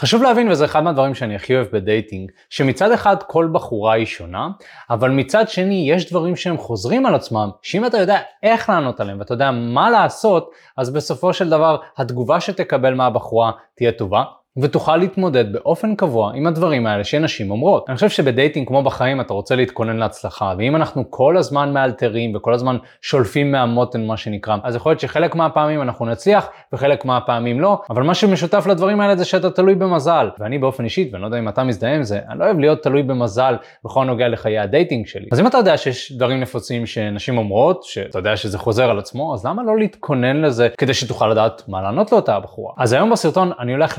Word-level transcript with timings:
חשוב 0.00 0.22
להבין, 0.22 0.48
וזה 0.50 0.64
אחד 0.64 0.80
מהדברים 0.80 1.14
שאני 1.14 1.36
הכי 1.36 1.56
אוהב 1.56 1.66
בדייטינג, 1.72 2.30
שמצד 2.50 2.92
אחד 2.92 3.16
כל 3.22 3.48
בחורה 3.52 3.92
היא 3.92 4.06
שונה, 4.06 4.48
אבל 4.90 5.10
מצד 5.10 5.48
שני 5.48 5.86
יש 5.90 6.10
דברים 6.10 6.36
שהם 6.36 6.56
חוזרים 6.58 7.06
על 7.06 7.14
עצמם, 7.14 7.50
שאם 7.62 7.86
אתה 7.86 7.98
יודע 7.98 8.18
איך 8.42 8.70
לענות 8.70 9.00
עליהם 9.00 9.18
ואתה 9.18 9.34
יודע 9.34 9.50
מה 9.50 9.90
לעשות, 9.90 10.50
אז 10.76 10.92
בסופו 10.92 11.32
של 11.32 11.50
דבר 11.50 11.76
התגובה 11.96 12.40
שתקבל 12.40 12.94
מהבחורה 12.94 13.50
תהיה 13.74 13.92
טובה, 13.92 14.22
ותוכל 14.62 14.96
להתמודד 14.96 15.52
באופן 15.52 15.94
קבוע 15.94 16.32
עם 16.34 16.46
הדברים 16.46 16.86
האלה 16.86 17.04
שנשים 17.04 17.50
אומרות. 17.50 17.84
אני 17.88 17.94
חושב 17.94 18.08
שבדייטינג 18.08 18.68
כמו 18.68 18.82
בחיים 18.82 19.20
אתה 19.20 19.34
רוצה 19.34 19.56
להתכונן 19.56 19.96
להצלחה, 19.96 20.54
ואם 20.58 20.76
אנחנו 20.76 21.10
כל 21.10 21.36
הזמן 21.36 21.72
מאלתרים 21.72 22.36
וכל 22.36 22.54
הזמן 22.54 22.76
שולפים 23.02 23.52
מהמותן 23.52 24.06
מה 24.06 24.16
שנקרא, 24.16 24.56
אז 24.62 24.76
יכול 24.76 24.90
להיות 24.90 25.00
שחלק 25.00 25.34
מהפעמים 25.34 25.82
אנחנו 25.82 26.06
נצליח 26.06 26.48
וחלק 26.72 27.04
מהפעמים 27.04 27.60
לא, 27.60 27.80
אבל 27.90 28.02
מה 28.02 28.14
שמשותף 28.14 28.66
לדברים 28.66 29.00
האלה 29.00 29.16
זה 29.16 29.24
שאתה 29.24 29.50
תלוי 29.50 29.74
במזל. 29.74 30.28
ואני 30.38 30.58
באופן 30.58 30.84
אישי, 30.84 31.08
ואני 31.12 31.22
לא 31.22 31.26
יודע 31.26 31.38
אם 31.38 31.48
אתה 31.48 31.64
מזדהה 31.64 31.94
עם 31.94 32.02
זה, 32.02 32.20
אני 32.28 32.38
לא 32.38 32.44
אוהב 32.44 32.58
להיות 32.58 32.82
תלוי 32.82 33.02
במזל 33.02 33.56
בכל 33.84 34.02
הנוגע 34.02 34.28
לחיי 34.28 34.58
הדייטינג 34.58 35.06
שלי. 35.06 35.28
אז 35.32 35.40
אם 35.40 35.46
אתה 35.46 35.58
יודע 35.58 35.76
שיש 35.76 36.12
דברים 36.12 36.40
נפוצים 36.40 36.86
שנשים 36.86 37.38
אומרות, 37.38 37.82
שאתה 37.82 38.18
יודע 38.18 38.36
שזה 38.36 38.58
חוזר 38.58 38.90
על 38.90 38.98
עצמו, 38.98 39.34
אז 39.34 39.46
למה 39.46 39.62
לא 39.62 39.78
להתכונן 39.78 40.36
לזה 40.36 40.68
כדי 40.78 40.94
שתוכל 40.94 41.28
לדעת 41.28 41.62
מה 41.68 41.82
לענות 41.82 42.12
לאותה 42.12 42.36
הבחורה? 42.36 42.72
אז 42.78 42.92
היום 42.92 43.10
בסרטון 43.10 43.52
אני 43.58 43.72
הולך 43.72 43.98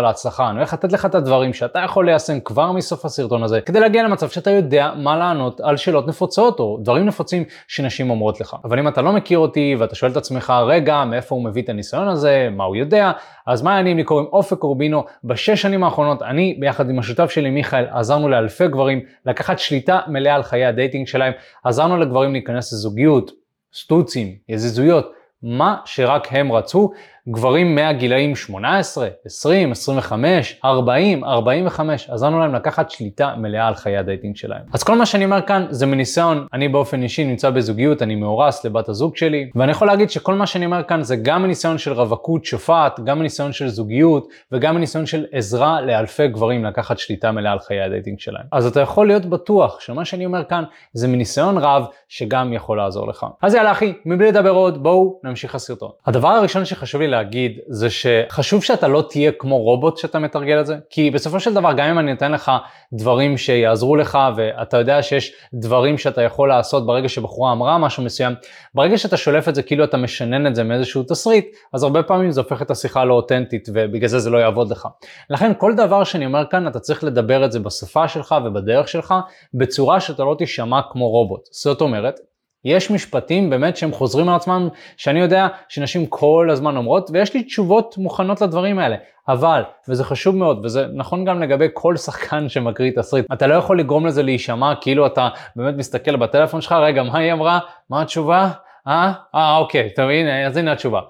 להצלחה, 0.00 0.50
אני 0.50 0.58
הולך 0.58 0.72
לתת 0.72 0.92
לך 0.92 1.06
את 1.06 1.14
הדברים 1.14 1.52
שאתה 1.52 1.78
יכול 1.78 2.06
ליישם 2.06 2.40
כבר 2.40 2.72
מסוף 2.72 3.04
הסרטון 3.04 3.42
הזה, 3.42 3.60
כדי 3.60 3.80
להגיע 3.80 4.02
למצב 4.02 4.28
שאתה 4.28 4.50
יודע 4.50 4.92
מה 4.96 5.16
לענות 5.16 5.60
על 5.60 5.76
שאלות 5.76 6.06
נפוצות 6.06 6.60
או 6.60 6.78
דברים 6.82 7.06
נפוצים 7.06 7.44
שנשים 7.68 8.10
אומרות 8.10 8.40
לך. 8.40 8.56
אבל 8.64 8.78
אם 8.78 8.88
אתה 8.88 9.02
לא 9.02 9.12
מכיר 9.12 9.38
אותי 9.38 9.76
ואתה 9.78 9.94
שואל 9.94 10.10
את 10.10 10.16
עצמך, 10.16 10.52
רגע, 10.66 11.04
מאיפה 11.04 11.34
הוא 11.34 11.44
מביא 11.44 11.62
את 11.62 11.68
הניסיון 11.68 12.08
הזה, 12.08 12.48
מה 12.52 12.64
הוא 12.64 12.76
יודע, 12.76 13.12
אז 13.46 13.62
מה 13.62 13.70
העניינים 13.70 13.96
לי 13.96 14.04
קוראים 14.04 14.26
אופק 14.32 14.62
אורבינו, 14.62 15.04
בשש 15.24 15.62
שנים 15.62 15.84
האחרונות 15.84 16.22
אני 16.22 16.56
ביחד 16.60 16.90
עם 16.90 16.98
השותף 16.98 17.30
שלי 17.30 17.50
מיכאל 17.50 17.86
עזרנו 17.90 18.28
לאלפי 18.28 18.68
גברים 18.68 19.00
לקחת 19.26 19.58
שליטה 19.58 20.00
מלאה 20.08 20.34
על 20.34 20.42
חיי 20.42 20.66
הדייטינג 20.66 21.06
שלהם, 21.06 21.32
עזרנו 21.64 21.96
לגברים 21.96 22.32
להיכנס 22.32 22.72
לזוגיות, 22.72 23.30
סטוצים, 23.74 24.34
יזיזויות, 24.48 25.12
מה 25.42 25.76
שרק 25.84 26.28
הם 26.30 26.52
רצו, 26.52 26.90
גברים 27.28 27.74
מהגילאים 27.74 28.36
18, 28.36 29.08
20, 29.24 29.72
25, 29.72 30.60
40, 30.64 31.24
45, 31.24 32.10
עזרנו 32.10 32.40
להם 32.40 32.54
לקחת 32.54 32.90
שליטה 32.90 33.34
מלאה 33.38 33.68
על 33.68 33.74
חיי 33.74 33.96
הדייטינג 33.96 34.36
שלהם. 34.36 34.62
אז 34.72 34.82
כל 34.82 34.98
מה 34.98 35.06
שאני 35.06 35.24
אומר 35.24 35.40
כאן 35.42 35.66
זה 35.70 35.86
מניסיון, 35.86 36.46
אני 36.52 36.68
באופן 36.68 37.02
אישי 37.02 37.24
נמצא 37.24 37.50
בזוגיות, 37.50 38.02
אני 38.02 38.14
מאורס 38.14 38.64
לבת 38.64 38.88
הזוג 38.88 39.16
שלי, 39.16 39.50
ואני 39.54 39.70
יכול 39.70 39.86
להגיד 39.86 40.10
שכל 40.10 40.34
מה 40.34 40.46
שאני 40.46 40.66
אומר 40.66 40.82
כאן 40.82 41.02
זה 41.02 41.16
גם 41.16 41.42
מניסיון 41.42 41.78
של 41.78 41.92
רווקות 41.92 42.44
שופעת, 42.44 43.00
גם 43.04 43.18
מניסיון 43.18 43.52
של 43.52 43.68
זוגיות, 43.68 44.28
וגם 44.52 44.74
מניסיון 44.74 45.06
של 45.06 45.24
עזרה 45.32 45.80
לאלפי 45.80 46.28
גברים 46.28 46.64
לקחת 46.64 46.98
שליטה 46.98 47.32
מלאה 47.32 47.52
על 47.52 47.58
חיי 47.58 47.80
הדייטינג 47.80 48.18
שלהם. 48.18 48.44
אז 48.52 48.66
אתה 48.66 48.80
יכול 48.80 49.06
להיות 49.06 49.26
בטוח 49.26 49.80
שמה 49.80 50.04
שאני 50.04 50.26
אומר 50.26 50.44
כאן 50.44 50.64
זה 50.92 51.08
מניסיון 51.08 51.58
רב 51.58 51.84
שגם 52.08 52.52
יכול 52.52 52.76
לעזור 52.76 53.08
לך. 53.08 53.26
אז 53.42 53.54
יאללה 53.54 53.72
אחי, 53.72 53.92
מבלי 54.04 54.28
לדבר 54.28 54.50
עוד, 54.50 54.82
בואו 54.82 55.20
נמשיך 55.24 55.54
הסרטון. 55.54 55.90
הדבר 56.06 56.28
הראשון 56.28 56.64
שחשוב 56.64 57.00
לי 57.00 57.15
להגיד 57.16 57.58
זה 57.68 57.88
שחשוב 57.90 58.62
שאתה 58.64 58.88
לא 58.88 59.04
תהיה 59.10 59.32
כמו 59.32 59.58
רובוט 59.58 59.96
שאתה 59.96 60.18
מתרגל 60.18 60.60
את 60.60 60.66
זה, 60.66 60.76
כי 60.90 61.10
בסופו 61.10 61.40
של 61.40 61.54
דבר 61.54 61.72
גם 61.72 61.88
אם 61.88 61.98
אני 61.98 62.12
אתן 62.12 62.32
לך 62.32 62.52
דברים 62.92 63.36
שיעזרו 63.36 63.96
לך 63.96 64.18
ואתה 64.36 64.76
יודע 64.76 65.02
שיש 65.02 65.32
דברים 65.54 65.98
שאתה 65.98 66.22
יכול 66.22 66.48
לעשות 66.48 66.86
ברגע 66.86 67.08
שבחורה 67.08 67.52
אמרה 67.52 67.78
משהו 67.78 68.02
מסוים, 68.02 68.32
ברגע 68.74 68.98
שאתה 68.98 69.16
שולף 69.16 69.48
את 69.48 69.54
זה 69.54 69.62
כאילו 69.62 69.84
אתה 69.84 69.96
משנן 69.96 70.46
את 70.46 70.54
זה 70.54 70.64
מאיזשהו 70.64 71.02
תסריט, 71.02 71.46
אז 71.72 71.82
הרבה 71.82 72.02
פעמים 72.02 72.30
זה 72.30 72.40
הופך 72.40 72.62
את 72.62 72.70
השיחה 72.70 73.04
לא 73.04 73.14
אותנטית 73.14 73.68
ובגלל 73.74 74.08
זה 74.08 74.18
זה 74.18 74.30
לא 74.30 74.38
יעבוד 74.38 74.70
לך. 74.70 74.88
לכן 75.30 75.52
כל 75.58 75.74
דבר 75.74 76.04
שאני 76.04 76.26
אומר 76.26 76.44
כאן 76.50 76.68
אתה 76.68 76.80
צריך 76.80 77.04
לדבר 77.04 77.44
את 77.44 77.52
זה 77.52 77.60
בשפה 77.60 78.08
שלך 78.08 78.34
ובדרך 78.44 78.88
שלך 78.88 79.14
בצורה 79.54 80.00
שאתה 80.00 80.24
לא 80.24 80.34
תישמע 80.38 80.80
כמו 80.90 81.08
רובוט. 81.08 81.48
זאת 81.52 81.80
אומרת, 81.80 82.20
יש 82.66 82.90
משפטים 82.90 83.50
באמת 83.50 83.76
שהם 83.76 83.92
חוזרים 83.92 84.28
על 84.28 84.34
עצמם, 84.34 84.68
שאני 84.96 85.20
יודע 85.20 85.46
שנשים 85.68 86.06
כל 86.06 86.48
הזמן 86.52 86.76
אומרות, 86.76 87.10
ויש 87.12 87.34
לי 87.34 87.42
תשובות 87.42 87.98
מוכנות 87.98 88.40
לדברים 88.40 88.78
האלה. 88.78 88.96
אבל, 89.28 89.62
וזה 89.88 90.04
חשוב 90.04 90.36
מאוד, 90.36 90.64
וזה 90.64 90.86
נכון 90.94 91.24
גם 91.24 91.42
לגבי 91.42 91.66
כל 91.72 91.96
שחקן 91.96 92.48
שמקריא 92.48 92.92
תסריט, 92.96 93.26
אתה 93.32 93.46
לא 93.46 93.54
יכול 93.54 93.78
לגרום 93.78 94.06
לזה 94.06 94.22
להישמע 94.22 94.72
כאילו 94.80 95.06
אתה 95.06 95.28
באמת 95.56 95.74
מסתכל 95.76 96.16
בטלפון 96.16 96.60
שלך, 96.60 96.72
רגע, 96.72 97.02
מה 97.02 97.18
היא 97.18 97.32
אמרה? 97.32 97.58
מה 97.90 98.02
התשובה? 98.02 98.50
אה? 98.88 99.12
אה, 99.34 99.56
אוקיי, 99.56 99.90
טוב, 99.96 100.10
הנה, 100.10 100.46
אז 100.46 100.56
הנה 100.56 100.72
התשובה. 100.72 101.00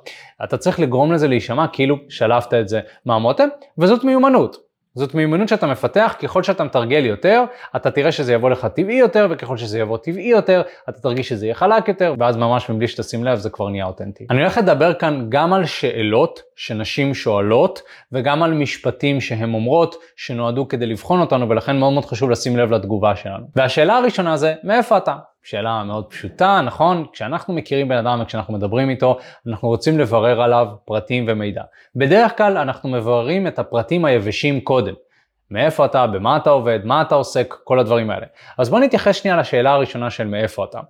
אתה 0.45 0.57
צריך 0.57 0.81
לגרום 0.81 1.13
לזה 1.13 1.29
להישמע 1.29 1.67
כאילו 1.73 1.97
שלפת 2.09 2.55
את 2.55 2.69
זה 2.69 2.81
מהמותן, 3.07 3.49
וזאת 3.79 4.05
מיומנות. 4.05 4.66
זאת 4.97 5.15
מיומנות 5.15 5.49
שאתה 5.49 5.67
מפתח, 5.67 6.15
ככל 6.23 6.43
שאתה 6.43 6.65
מתרגל 6.65 7.05
יותר, 7.05 7.45
אתה 7.77 7.91
תראה 7.91 8.13
שזה 8.13 8.33
יבוא 8.33 8.51
לך 8.51 8.67
טבעי 8.75 8.97
יותר, 8.97 9.27
וככל 9.31 9.57
שזה 9.57 9.79
יבוא 9.79 9.99
טבעי 9.99 10.29
יותר, 10.29 10.63
אתה 10.89 11.01
תרגיש 11.01 11.29
שזה 11.29 11.47
יהיה 11.47 11.55
חלק 11.55 11.89
יותר, 11.89 12.15
ואז 12.19 12.37
ממש 12.37 12.71
מבלי 12.71 12.89
שתשים 12.89 13.25
לב 13.25 13.39
זה 13.39 13.51
כבר 13.51 13.69
נהיה 13.69 13.87
אותנטי. 13.87 14.27
אני 14.31 14.41
הולך 14.41 14.59
לדבר 14.59 14.95
כאן 14.95 15.27
גם 15.29 15.53
על 15.53 15.65
שאלות 15.65 16.43
שנשים 16.57 17.15
שואלות, 17.15 17.83
וגם 18.13 18.43
על 18.43 18.55
משפטים 18.55 19.21
שהן 19.21 19.55
אומרות, 19.55 19.95
שנועדו 20.17 20.69
כדי 20.69 20.87
לבחון 20.87 21.21
אותנו, 21.21 21.49
ולכן 21.49 21.77
מאוד 21.79 21.93
מאוד 21.93 22.05
חשוב 22.05 22.31
לשים 22.31 22.57
לב 22.57 22.73
לתגובה 22.73 23.17
שלנו. 23.17 23.47
והשאלה 23.57 23.97
הראשונה 23.97 24.37
זה, 24.37 24.55
מאיפה 24.65 24.97
אתה? 24.97 25.17
שאלה 25.47 25.85
מאוד 25.85 26.05
פשוטה, 26.11 26.61
נכון? 26.65 27.07
כשאנחנו 27.13 27.55
מכירים 27.55 27.89
בן 27.89 27.97
אדם 27.97 28.21
וכשאנחנו 28.23 28.55
מדברים 28.55 28.91
איתו, 28.91 29.19
אנחנו 29.49 29.69
רוצים 29.69 29.99
לברר 29.99 30.43
עליו 30.43 30.67
פרטים 30.85 31.25
ומידע. 31.29 31.63
בדרך 31.97 32.37
כלל 32.37 32.59
אנחנו 32.59 32.89
מבררים 32.89 33.47
את 33.47 33.59
הפרטים 33.59 34.05
היבשים 34.05 34.61
קודם. 34.61 34.95
מאיפה 35.51 35.85
אתה, 35.85 36.07
במה 36.07 36.37
אתה 36.37 36.51
עובד, 36.51 36.81
מה 36.85 37.03
אתה 37.03 37.15
עוסק, 37.15 37.55
כל 37.65 37.79
הדברים 37.79 38.11
האלה. 38.11 38.27
אז 38.59 38.71
בוא 38.71 38.81
נתייחס 38.81 39.17
שנייה 39.17 39.37
לשאלה 39.37 39.73
הראשונה 39.73 40.11
של 40.11 40.27
מאיפה 40.27 40.65
אתה. 40.65 40.81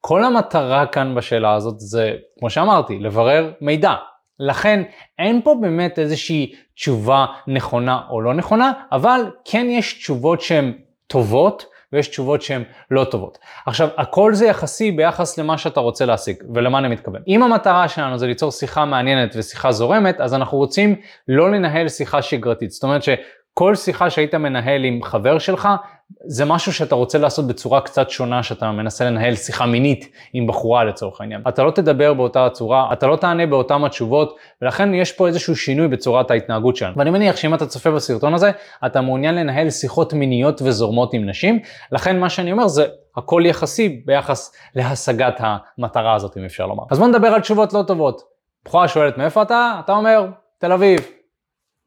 כל 0.00 0.24
המטרה 0.24 0.86
כאן 0.86 1.14
בשאלה 1.14 1.54
הזאת 1.54 1.80
זה, 1.80 2.12
כמו 2.38 2.50
שאמרתי, 2.50 2.98
לברר 2.98 3.52
מידע. 3.60 3.94
לכן 4.38 4.82
אין 5.18 5.40
פה 5.44 5.54
באמת 5.60 5.98
איזושהי 5.98 6.52
תשובה 6.74 7.26
נכונה 7.46 8.00
או 8.10 8.20
לא 8.20 8.34
נכונה, 8.34 8.72
אבל 8.92 9.20
כן 9.44 9.66
יש 9.70 9.98
תשובות 9.98 10.40
שהן 10.40 10.72
טובות 11.06 11.64
ויש 11.92 12.08
תשובות 12.08 12.42
שהן 12.42 12.62
לא 12.90 13.04
טובות. 13.04 13.38
עכשיו, 13.66 13.88
הכל 13.96 14.34
זה 14.34 14.46
יחסי 14.46 14.90
ביחס 14.90 15.38
למה 15.38 15.58
שאתה 15.58 15.80
רוצה 15.80 16.04
להשיג, 16.06 16.36
ולמה 16.54 16.78
אני 16.78 16.88
מתכוון. 16.88 17.22
אם 17.28 17.42
המטרה 17.42 17.88
שלנו 17.88 18.18
זה 18.18 18.26
ליצור 18.26 18.50
שיחה 18.50 18.84
מעניינת 18.84 19.34
ושיחה 19.36 19.72
זורמת, 19.72 20.20
אז 20.20 20.34
אנחנו 20.34 20.58
רוצים 20.58 20.96
לא 21.28 21.50
לנהל 21.50 21.88
שיחה 21.88 22.22
שגרתית. 22.22 22.70
זאת 22.70 22.82
אומרת 22.82 23.02
שכל 23.02 23.74
שיחה 23.74 24.10
שהיית 24.10 24.34
מנהל 24.34 24.84
עם 24.84 25.02
חבר 25.02 25.38
שלך, 25.38 25.68
זה 26.26 26.44
משהו 26.44 26.72
שאתה 26.72 26.94
רוצה 26.94 27.18
לעשות 27.18 27.46
בצורה 27.46 27.80
קצת 27.80 28.10
שונה, 28.10 28.42
שאתה 28.42 28.70
מנסה 28.70 29.04
לנהל 29.04 29.34
שיחה 29.34 29.66
מינית 29.66 30.08
עם 30.32 30.46
בחורה 30.46 30.84
לצורך 30.84 31.20
העניין. 31.20 31.42
אתה 31.48 31.62
לא 31.62 31.70
תדבר 31.70 32.14
באותה 32.14 32.48
צורה, 32.52 32.92
אתה 32.92 33.06
לא 33.06 33.16
תענה 33.16 33.46
באותן 33.46 33.84
התשובות, 33.84 34.36
ולכן 34.62 34.94
יש 34.94 35.12
פה 35.12 35.26
איזשהו 35.26 35.56
שינוי 35.56 35.88
בצורת 35.88 36.30
ההתנהגות 36.30 36.76
שלנו. 36.76 36.94
ואני 36.96 37.10
מניח 37.10 37.36
שאם 37.36 37.54
אתה 37.54 37.66
צופה 37.66 37.90
בסרטון 37.90 38.34
הזה, 38.34 38.50
אתה 38.86 39.00
מעוניין 39.00 39.34
לנהל 39.34 39.70
שיחות 39.70 40.12
מיניות 40.12 40.62
וזורמות 40.62 41.14
עם 41.14 41.28
נשים, 41.28 41.60
לכן 41.92 42.20
מה 42.20 42.30
שאני 42.30 42.52
אומר 42.52 42.68
זה 42.68 42.86
הכל 43.16 43.42
יחסי 43.46 44.02
ביחס 44.06 44.52
להשגת 44.74 45.34
המטרה 45.38 46.14
הזאת, 46.14 46.36
אם 46.36 46.44
אפשר 46.44 46.66
לומר. 46.66 46.84
אז 46.90 46.98
בוא 46.98 47.08
נדבר 47.08 47.28
על 47.28 47.40
תשובות 47.40 47.72
לא 47.72 47.82
טובות. 47.82 48.22
בחורה 48.64 48.88
שואלת 48.88 49.18
מאיפה 49.18 49.42
אתה? 49.42 49.80
אתה 49.84 49.92
אומר, 49.92 50.26
תל 50.58 50.72
אביב, 50.72 51.00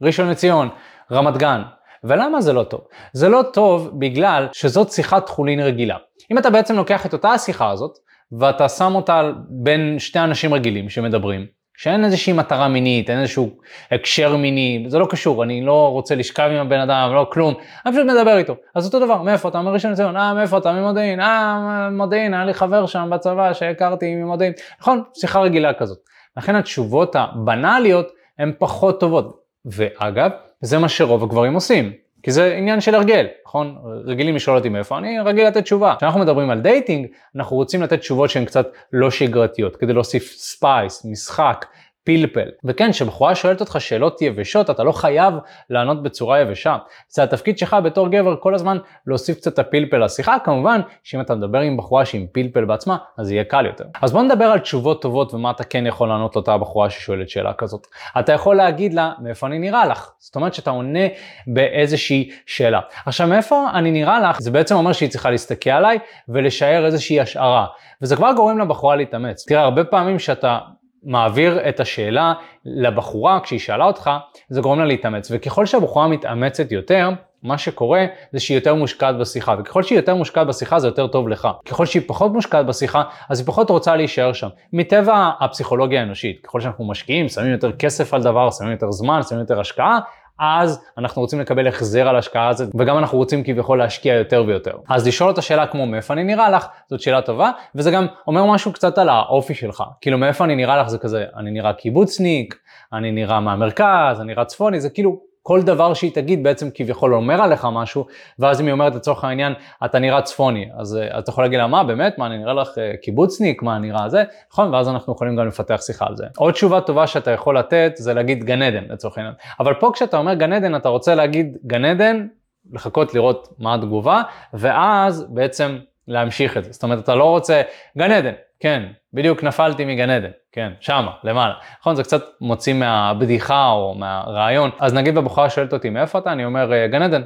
ראשון 0.02 0.30
לציון, 0.30 0.70
רמת 1.12 1.38
גן. 1.38 1.62
ולמה 2.08 2.42
זה 2.42 2.54
לא 2.54 2.64
טוב? 2.64 2.82
זה 3.14 3.30
לא 3.30 3.44
טוב 3.54 3.92
בגלל 4.00 4.48
שזאת 4.54 4.92
שיחת 4.92 5.30
חולין 5.30 5.60
רגילה. 5.60 5.98
אם 6.32 6.38
אתה 6.38 6.50
בעצם 6.50 6.76
לוקח 6.76 7.06
את 7.06 7.14
אותה 7.14 7.30
השיחה 7.30 7.70
הזאת, 7.70 7.92
ואתה 8.40 8.70
שם 8.70 8.96
אותה 8.96 9.32
בין 9.50 10.00
שתי 10.00 10.20
אנשים 10.20 10.54
רגילים 10.54 10.90
שמדברים, 10.90 11.46
שאין 11.78 12.06
איזושהי 12.06 12.34
מטרה 12.34 12.68
מינית, 12.68 13.10
אין 13.10 13.20
איזשהו 13.20 13.50
הקשר 13.92 14.36
מיני, 14.36 14.86
זה 14.88 15.00
לא 15.00 15.06
קשור, 15.10 15.44
אני 15.44 15.62
לא 15.62 15.92
רוצה 15.92 16.16
לשכב 16.16 16.50
עם 16.52 16.58
הבן 16.58 16.80
אדם, 16.80 17.12
לא 17.14 17.28
כלום, 17.32 17.54
אני 17.86 17.94
פשוט 17.94 18.06
מדבר 18.06 18.38
איתו. 18.38 18.56
אז 18.76 18.86
אותו 18.86 19.00
דבר, 19.00 19.22
מאיפה 19.22 19.50
אתה? 19.50 19.62
מראשון 19.62 19.92
לציון, 19.92 20.18
אה, 20.18 20.34
מאיפה 20.34 20.58
אתה? 20.58 20.74
ממודיעין, 20.74 21.20
אה, 21.20 21.90
מודיעין, 21.92 22.34
היה 22.34 22.46
לי 22.46 22.54
חבר 22.54 22.86
שם 22.86 23.10
בצבא 23.12 23.54
שהכרתי 23.54 24.16
ממודיעין, 24.16 24.54
נכון? 24.80 25.04
שיחה 25.14 25.40
רגילה 25.40 25.74
כזאת. 25.74 25.98
לכן 26.38 26.56
התשובות 26.56 27.16
הבנאליות 27.16 28.08
הן 28.40 28.52
פחות 28.60 29.00
טובות. 29.00 29.46
ואגב, 29.66 30.32
זה 30.62 30.78
מה 30.78 30.90
שרוב 30.90 31.24
הגברים 31.24 31.54
עושים. 31.54 32.05
כי 32.26 32.32
זה 32.32 32.56
עניין 32.58 32.82
של 32.82 32.96
הרגל, 32.96 33.28
נכון? 33.46 33.76
רגילים 34.06 34.36
לשאול 34.36 34.58
אותי 34.58 34.70
מאיפה, 34.70 34.98
אני 34.98 35.20
רגיל 35.20 35.48
לתת 35.48 35.64
תשובה. 35.64 35.96
כשאנחנו 35.98 36.20
מדברים 36.20 36.50
על 36.50 36.60
דייטינג, 36.60 37.08
אנחנו 37.36 37.56
רוצים 37.56 37.82
לתת 37.82 38.00
תשובות 38.00 38.30
שהן 38.30 38.46
קצת 38.46 38.68
לא 38.94 39.12
שגרתיות, 39.12 39.76
כדי 39.76 39.94
להוסיף 39.94 40.36
spice, 40.38 41.06
משחק, 41.06 41.66
פלפל. 42.06 42.50
וכן, 42.64 42.92
כשבחורה 42.92 43.36
שואלת 43.36 43.62
אותך 43.62 43.78
שאלות 43.80 44.22
יבשות, 44.22 44.70
אתה 44.70 44.84
לא 44.84 44.92
חייב 44.92 45.34
לענות 45.70 46.04
בצורה 46.04 46.40
יבשה. 46.40 46.78
זה 47.10 47.24
התפקיד 47.24 47.58
שלך 47.58 47.76
בתור 47.84 48.08
גבר 48.08 48.36
כל 48.40 48.56
הזמן 48.56 48.78
להוסיף 49.08 49.38
קצת 49.38 49.54
את 49.54 49.60
הפלפל 49.60 50.06
לשיחה, 50.06 50.38
כמובן 50.44 50.82
שאם 51.04 51.22
אתה 51.22 51.36
מדבר 51.36 51.60
עם 51.60 51.78
בחורה 51.78 52.06
שהיא 52.06 52.22
עם 52.22 52.28
פלפל 52.32 52.66
בעצמה, 52.66 52.98
אז 53.18 53.32
יהיה 53.32 53.44
קל 53.44 53.66
יותר. 53.66 53.84
אז 54.02 54.12
בוא 54.12 54.24
נדבר 54.24 54.46
על 54.46 54.60
תשובות 54.60 55.02
טובות 55.02 55.34
ומה 55.34 55.52
אתה 55.52 55.64
כן 55.64 55.86
יכול 55.88 56.08
לענות 56.08 56.36
לאותה 56.36 56.58
בחורה 56.58 56.90
ששואלת 56.90 57.30
שאלה 57.30 57.54
כזאת. 57.54 57.88
אתה 58.20 58.34
יכול 58.34 58.56
להגיד 58.56 58.94
לה, 58.94 59.12
מאיפה 59.20 59.48
אני 59.48 59.60
נראה 59.60 59.86
לך? 59.86 60.12
זאת 60.20 60.36
אומרת 60.36 60.54
שאתה 60.54 60.70
עונה 60.70 61.08
באיזושהי 61.48 62.30
שאלה. 62.46 62.80
עכשיו, 63.06 63.28
מאיפה 63.28 63.66
אני 63.74 63.92
נראה 63.92 64.20
לך? 64.20 64.42
זה 64.42 64.52
בעצם 64.52 64.76
אומר 64.76 64.94
שהיא 64.94 65.10
צריכה 65.10 65.32
להסתכל 65.32 65.70
עליי 65.70 66.00
ולשער 66.30 66.86
איזושהי 66.86 67.20
השערה. 67.20 67.66
וזה 68.02 68.16
כבר 68.16 68.32
גורם 68.36 68.60
לבחורה 68.60 68.96
להתאמץ. 68.96 69.46
תראה, 69.48 69.62
הרבה 69.62 69.84
פעמים 69.84 70.20
שאתה 70.20 70.60
מעביר 71.06 71.70
את 71.70 71.80
השאלה 71.80 72.34
לבחורה 72.66 73.40
כשהיא 73.40 73.60
שאלה 73.60 73.86
אותך, 73.86 74.10
זה 74.50 74.62
גורם 74.62 74.80
לה 74.80 74.86
להתאמץ. 74.86 75.32
וככל 75.32 75.66
שהבחורה 75.66 76.08
מתאמצת 76.08 76.72
יותר, 76.72 77.10
מה 77.44 77.58
שקורה 77.58 78.06
זה 78.32 78.40
שהיא 78.40 78.58
יותר 78.58 78.76
מושקעת 78.76 79.18
בשיחה, 79.18 79.56
וככל 79.60 79.84
שהיא 79.84 80.00
יותר 80.00 80.16
מושקעת 80.16 80.48
בשיחה 80.48 80.80
זה 80.80 80.88
יותר 80.88 81.08
טוב 81.08 81.30
לך. 81.30 81.48
ככל 81.66 81.86
שהיא 81.86 82.04
פחות 82.08 82.32
מושקעת 82.32 82.66
בשיחה, 82.66 83.04
אז 83.30 83.40
היא 83.40 83.48
פחות 83.48 83.70
רוצה 83.70 83.96
להישאר 83.96 84.34
שם. 84.34 84.48
מטבע 84.74 85.32
הפסיכולוגיה 85.40 86.00
האנושית, 86.00 86.40
ככל 86.44 86.62
שאנחנו 86.62 86.88
משקיעים, 86.88 87.30
שמים 87.30 87.52
יותר 87.52 87.72
כסף 87.72 88.14
על 88.14 88.24
דבר, 88.24 88.52
שמים 88.52 88.72
יותר 88.72 88.92
זמן, 88.92 89.24
שמים 89.24 89.42
יותר 89.42 89.60
השקעה, 89.60 90.00
אז 90.40 90.84
אנחנו 90.98 91.22
רוצים 91.22 91.40
לקבל 91.40 91.68
החזר 91.68 92.08
על 92.08 92.16
ההשקעה 92.16 92.48
הזאת, 92.48 92.70
וגם 92.80 92.98
אנחנו 92.98 93.18
רוצים 93.18 93.44
כביכול 93.44 93.78
להשקיע 93.78 94.14
יותר 94.14 94.44
ויותר. 94.48 94.78
אז 94.90 95.08
לשאול 95.08 95.32
את 95.32 95.38
השאלה 95.38 95.68
כמו 95.68 95.86
מאיפה 95.86 96.14
אני 96.14 96.24
נראה 96.24 96.50
לך, 96.50 96.68
זאת 96.90 97.00
שאלה 97.00 97.22
טובה, 97.22 97.52
וזה 97.76 97.92
גם 97.92 98.06
אומר 98.28 98.46
משהו 98.46 98.74
קצת 98.74 98.98
על 98.98 99.10
האופי 99.10 99.54
שלך. 99.54 99.84
כאילו 100.02 100.18
מאיפה 100.18 100.44
אני 100.44 100.56
נראה 100.56 100.78
לך 100.78 100.88
זה 100.88 100.98
כזה, 100.98 101.26
אני 101.38 101.52
נראה 101.52 101.74
קיבוצניק, 101.74 102.60
אני 102.94 103.12
נראה 103.12 103.40
מהמרכז, 103.40 104.20
אני 104.20 104.34
נראה 104.34 104.46
צפוני, 104.46 104.82
זה 104.82 104.90
כאילו 104.90 105.20
כל 105.48 105.62
דבר 105.62 105.94
שהיא 105.94 106.12
תגיד 106.14 106.44
בעצם 106.44 106.70
כביכול 106.74 107.14
אומר 107.16 107.42
עליך 107.42 107.68
משהו, 107.72 108.06
ואז 108.40 108.62
אם 108.62 108.66
היא 108.66 108.74
אומרת 108.74 108.96
לצורך 108.96 109.24
העניין, 109.24 109.54
אתה 109.86 110.00
נראה 110.00 110.22
צפוני, 110.22 110.70
אז, 110.78 111.00
אז 111.12 111.24
אתה 111.24 111.30
יכול 111.30 111.44
להגיד 111.44 111.60
לה, 111.60 111.68
מה 111.68 111.84
באמת, 111.84 112.18
מה 112.18 112.26
אני 112.26 112.38
נראה 112.38 112.54
לך 112.54 112.78
אה, 112.78 112.92
קיבוצניק, 113.02 113.64
מה 113.64 113.76
אני 113.76 113.88
נראה 113.88 114.10
זה, 114.10 114.24
נכון? 114.52 114.74
ואז 114.74 114.90
אנחנו 114.90 115.14
יכולים 115.14 115.36
גם 115.36 115.48
לפתח 115.48 115.82
שיחה 115.82 116.06
על 116.10 116.16
זה. 116.16 116.26
עוד 116.38 116.54
תשובה 116.54 116.82
טובה 116.82 117.08
שאתה 117.08 117.32
יכול 117.32 117.58
לתת 117.58 117.92
זה 117.96 118.14
להגיד 118.14 118.44
גן 118.44 118.62
עדן 118.62 118.84
לצורך 118.90 119.18
העניין, 119.18 119.34
אבל 119.60 119.74
פה 119.74 119.92
כשאתה 119.94 120.18
אומר 120.18 120.34
גן 120.34 120.54
עדן, 120.54 120.76
אתה 120.76 120.90
רוצה 120.90 121.16
להגיד 121.16 121.58
גן 121.66 121.86
עדן, 121.86 122.28
לחכות 122.74 123.14
לראות 123.14 123.48
מה 123.60 123.74
התגובה, 123.74 124.22
ואז 124.54 125.26
בעצם 125.30 125.78
להמשיך 126.08 126.58
את 126.58 126.64
זה. 126.64 126.72
זאת 126.72 126.84
אומרת, 126.84 127.00
אתה 127.00 127.16
לא 127.16 127.24
רוצה 127.24 127.62
גן 127.98 128.12
עדן, 128.12 128.34
כן, 128.60 128.84
בדיוק 129.14 129.44
נפלתי 129.44 129.86
מגן 129.86 130.10
עדן, 130.10 130.32
כן, 130.52 130.72
שמה, 130.80 131.12
למעלה. 131.24 131.54
נכון, 131.82 131.96
זה 131.96 132.04
קצת 132.04 132.24
מוציא 132.42 132.74
מהבדיחה 132.74 133.70
או 133.70 133.96
מהרעיון. 133.96 134.70
אז 134.80 134.94
נגיד 134.94 135.18
הבחורה 135.18 135.50
שואלת 135.50 135.74
אותי 135.74 135.90
מאיפה 135.90 136.20
אתה, 136.20 136.32
אני 136.32 136.46
אומר 136.46 136.74
אה, 136.74 136.88
גן 136.88 137.02
עדן. 137.02 137.22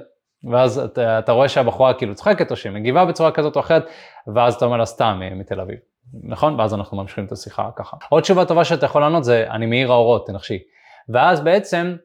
ואז 0.51 0.79
אתה, 0.79 1.19
אתה 1.19 1.31
רואה 1.31 1.49
שהבחורה 1.49 1.93
כאילו 1.93 2.15
צוחקת 2.15 2.51
או 2.51 2.55
שהיא 2.55 2.73
מגיבה 2.73 3.05
בצורה 3.05 3.31
כזאת 3.31 3.55
או 3.55 3.61
אחרת, 3.61 3.85
ואז 4.35 4.53
אתה 4.53 4.65
אומר 4.65 4.77
לה 4.77 4.85
סתם 4.85 5.21
אה, 5.23 5.35
מתל 5.35 5.61
אביב. 5.61 5.77
נכון? 6.23 6.59
ואז 6.59 6.73
אנחנו 6.73 6.97
ממשיכים 6.97 7.25
את 7.25 7.31
השיחה 7.31 7.69
ככה. 7.75 7.97
עוד 8.09 8.23
תשובה 8.23 8.45
טובה 8.45 8.63
שאתה 8.63 8.85
יכול 8.85 9.01
לענות 9.01 9.23
זה 9.23 9.45
אני 9.49 9.65
מעיר 9.65 9.91
האורות, 9.91 10.27
תנחשי. 10.27 10.59
ואז 11.09 11.41
בעצם 11.41 11.95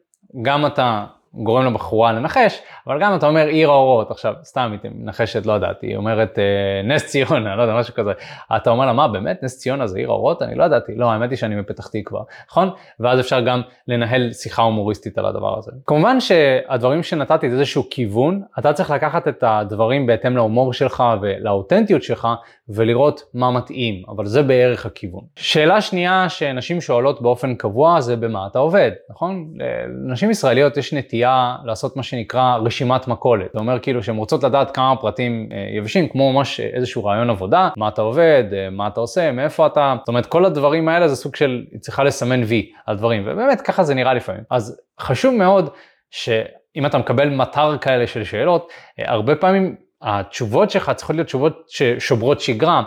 גם 0.41 0.65
אתה 0.65 1.05
גורם 1.43 1.65
לבחורה 1.65 2.11
לנחש, 2.13 2.61
אבל 2.87 3.01
גם 3.01 3.15
אתה 3.15 3.27
אומר 3.27 3.47
עיר 3.47 3.69
האורות, 3.69 4.11
עכשיו 4.11 4.33
סתם 4.43 4.77
היא 4.83 4.91
מנחשת, 4.95 5.45
לא 5.45 5.53
יודעת, 5.53 5.81
היא 5.81 5.95
אומרת 5.97 6.39
אה, 6.39 6.81
נס 6.83 7.05
ציונה, 7.05 7.55
לא 7.55 7.61
יודע, 7.61 7.75
משהו 7.75 7.93
כזה, 7.93 8.11
אתה 8.55 8.69
אומר 8.69 8.85
לה 8.85 8.93
מה 8.93 9.07
באמת 9.07 9.43
נס 9.43 9.59
ציונה 9.59 9.87
זה 9.87 9.97
עיר 9.97 10.09
האורות? 10.09 10.41
אני 10.41 10.55
לא 10.55 10.63
ידעתי, 10.63 10.95
לא 10.95 11.11
האמת 11.11 11.29
היא 11.29 11.37
שאני 11.37 11.55
מפתח 11.55 11.87
תקווה, 11.87 12.21
נכון? 12.49 12.69
ואז 12.99 13.19
אפשר 13.19 13.41
גם 13.41 13.61
לנהל 13.87 14.33
שיחה 14.33 14.61
הומוריסטית 14.61 15.17
על 15.17 15.25
הדבר 15.25 15.57
הזה. 15.57 15.71
כמובן 15.85 16.19
שהדברים 16.19 17.03
שנתתי 17.03 17.49
זה 17.49 17.55
איזשהו 17.55 17.83
כיוון, 17.89 18.41
אתה 18.59 18.73
צריך 18.73 18.91
לקחת 18.91 19.27
את 19.27 19.43
הדברים 19.47 20.05
בהתאם 20.05 20.35
להומור 20.35 20.73
שלך 20.73 21.03
ולאותנטיות 21.21 22.03
שלך 22.03 22.27
ולראות 22.69 23.21
מה 23.33 23.51
מתאים, 23.51 24.03
אבל 24.09 24.25
זה 24.25 24.43
בערך 24.43 24.85
הכיוון. 24.85 25.21
שאלה 25.35 25.81
שנייה 25.81 26.29
שנשים 26.29 26.81
שואלות 26.81 27.21
באופן 27.21 27.55
קבוע 27.55 28.01
זה 28.01 28.15
במה 28.15 28.47
אתה 28.47 28.59
עובד, 28.59 28.91
נכון? 29.09 29.53
לנשים 30.05 30.31
ישראליות 30.31 30.77
יש 30.77 30.93
נטייה 30.93 31.24
לעשות 31.63 31.97
מה 31.97 32.03
שנקרא 32.03 32.57
רשימת 32.57 33.07
מכולת. 33.07 33.47
זה 33.53 33.59
אומר 33.59 33.79
כאילו 33.79 34.03
שהן 34.03 34.15
רוצות 34.15 34.43
לדעת 34.43 34.75
כמה 34.75 34.95
פרטים 34.95 35.49
אה, 35.51 35.77
יבשים, 35.77 36.09
כמו 36.09 36.33
ממש 36.33 36.59
איזשהו 36.59 37.05
רעיון 37.05 37.29
עבודה, 37.29 37.69
מה 37.77 37.87
אתה 37.87 38.01
עובד, 38.01 38.43
אה, 38.53 38.69
מה 38.69 38.87
אתה 38.87 38.99
עושה, 38.99 39.31
מאיפה 39.31 39.67
אתה, 39.67 39.95
זאת 39.99 40.07
אומרת 40.07 40.25
כל 40.25 40.45
הדברים 40.45 40.87
האלה 40.87 41.07
זה 41.07 41.15
סוג 41.15 41.35
של, 41.35 41.65
היא 41.71 41.79
צריכה 41.79 42.03
לסמן 42.03 42.43
וי 42.43 42.71
על 42.85 42.97
דברים, 42.97 43.23
ובאמת 43.25 43.61
ככה 43.61 43.83
זה 43.83 43.93
נראה 43.93 44.13
לפעמים. 44.13 44.43
אז 44.51 44.81
חשוב 44.99 45.33
מאוד 45.33 45.69
שאם 46.11 46.85
אתה 46.85 46.97
מקבל 46.97 47.29
מטר 47.29 47.77
כאלה 47.77 48.07
של 48.07 48.23
שאלות, 48.23 48.71
אה, 48.99 49.11
הרבה 49.11 49.35
פעמים 49.35 49.84
התשובות 50.01 50.71
שלך 50.71 50.91
צריכות 50.95 51.15
להיות 51.15 51.27
תשובות 51.27 51.63
ששוברות 51.67 52.41
שגרה, 52.41 52.83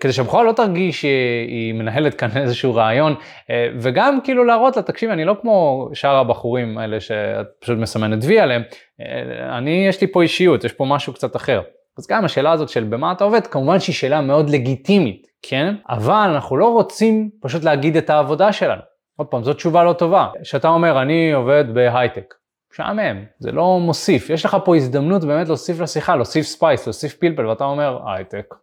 כדי 0.00 0.12
שהבחורה 0.12 0.42
לא 0.42 0.52
תרגיש 0.52 1.00
שהיא 1.00 1.74
מנהלת 1.74 2.14
כאן 2.14 2.28
איזשהו 2.42 2.74
רעיון, 2.74 3.14
אה, 3.50 3.68
וגם 3.80 4.18
כאילו 4.24 4.44
להראות 4.44 4.76
לה, 4.76 4.82
תקשיבי, 4.82 5.12
אני 5.12 5.24
לא 5.24 5.36
כמו 5.40 5.88
שאר 5.92 6.16
הבחורים 6.16 6.78
האלה 6.78 7.00
שאת 7.00 7.46
פשוט 7.60 7.78
מסמנת 7.78 8.24
וי 8.24 8.40
עליהם, 8.40 8.62
אה, 9.00 9.58
אני, 9.58 9.86
יש 9.88 10.00
לי 10.00 10.12
פה 10.12 10.22
אישיות, 10.22 10.64
יש 10.64 10.72
פה 10.72 10.84
משהו 10.84 11.12
קצת 11.12 11.36
אחר. 11.36 11.62
אז 11.98 12.06
גם 12.06 12.24
השאלה 12.24 12.52
הזאת 12.52 12.68
של 12.68 12.84
במה 12.84 13.12
אתה 13.12 13.24
עובד, 13.24 13.46
כמובן 13.46 13.80
שהיא 13.80 13.94
שאלה 13.94 14.20
מאוד 14.20 14.50
לגיטימית, 14.50 15.26
כן? 15.42 15.74
אבל 15.88 16.30
אנחנו 16.34 16.56
לא 16.56 16.72
רוצים 16.72 17.30
פשוט 17.42 17.64
להגיד 17.64 17.96
את 17.96 18.10
העבודה 18.10 18.52
שלנו. 18.52 18.80
עוד 19.16 19.26
פעם, 19.26 19.42
זאת 19.42 19.56
תשובה 19.56 19.84
לא 19.84 19.92
טובה. 19.92 20.28
כשאתה 20.42 20.68
אומר, 20.68 21.02
אני 21.02 21.32
עובד 21.32 21.64
בהייטק, 21.74 22.34
משעמם, 22.74 23.24
זה 23.38 23.52
לא 23.52 23.78
מוסיף. 23.80 24.30
יש 24.30 24.44
לך 24.44 24.56
פה 24.64 24.76
הזדמנות 24.76 25.24
באמת 25.24 25.48
להוסיף 25.48 25.80
לשיחה, 25.80 26.16
להוסיף 26.16 26.46
spice, 26.46 26.86
להוסיף 26.86 27.14
פלפל, 27.14 27.46
ואתה 27.46 27.64
אומר, 27.64 27.98
הייטק. 28.06 28.54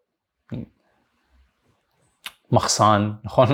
מחסן, 2.51 3.11
נכון? 3.23 3.47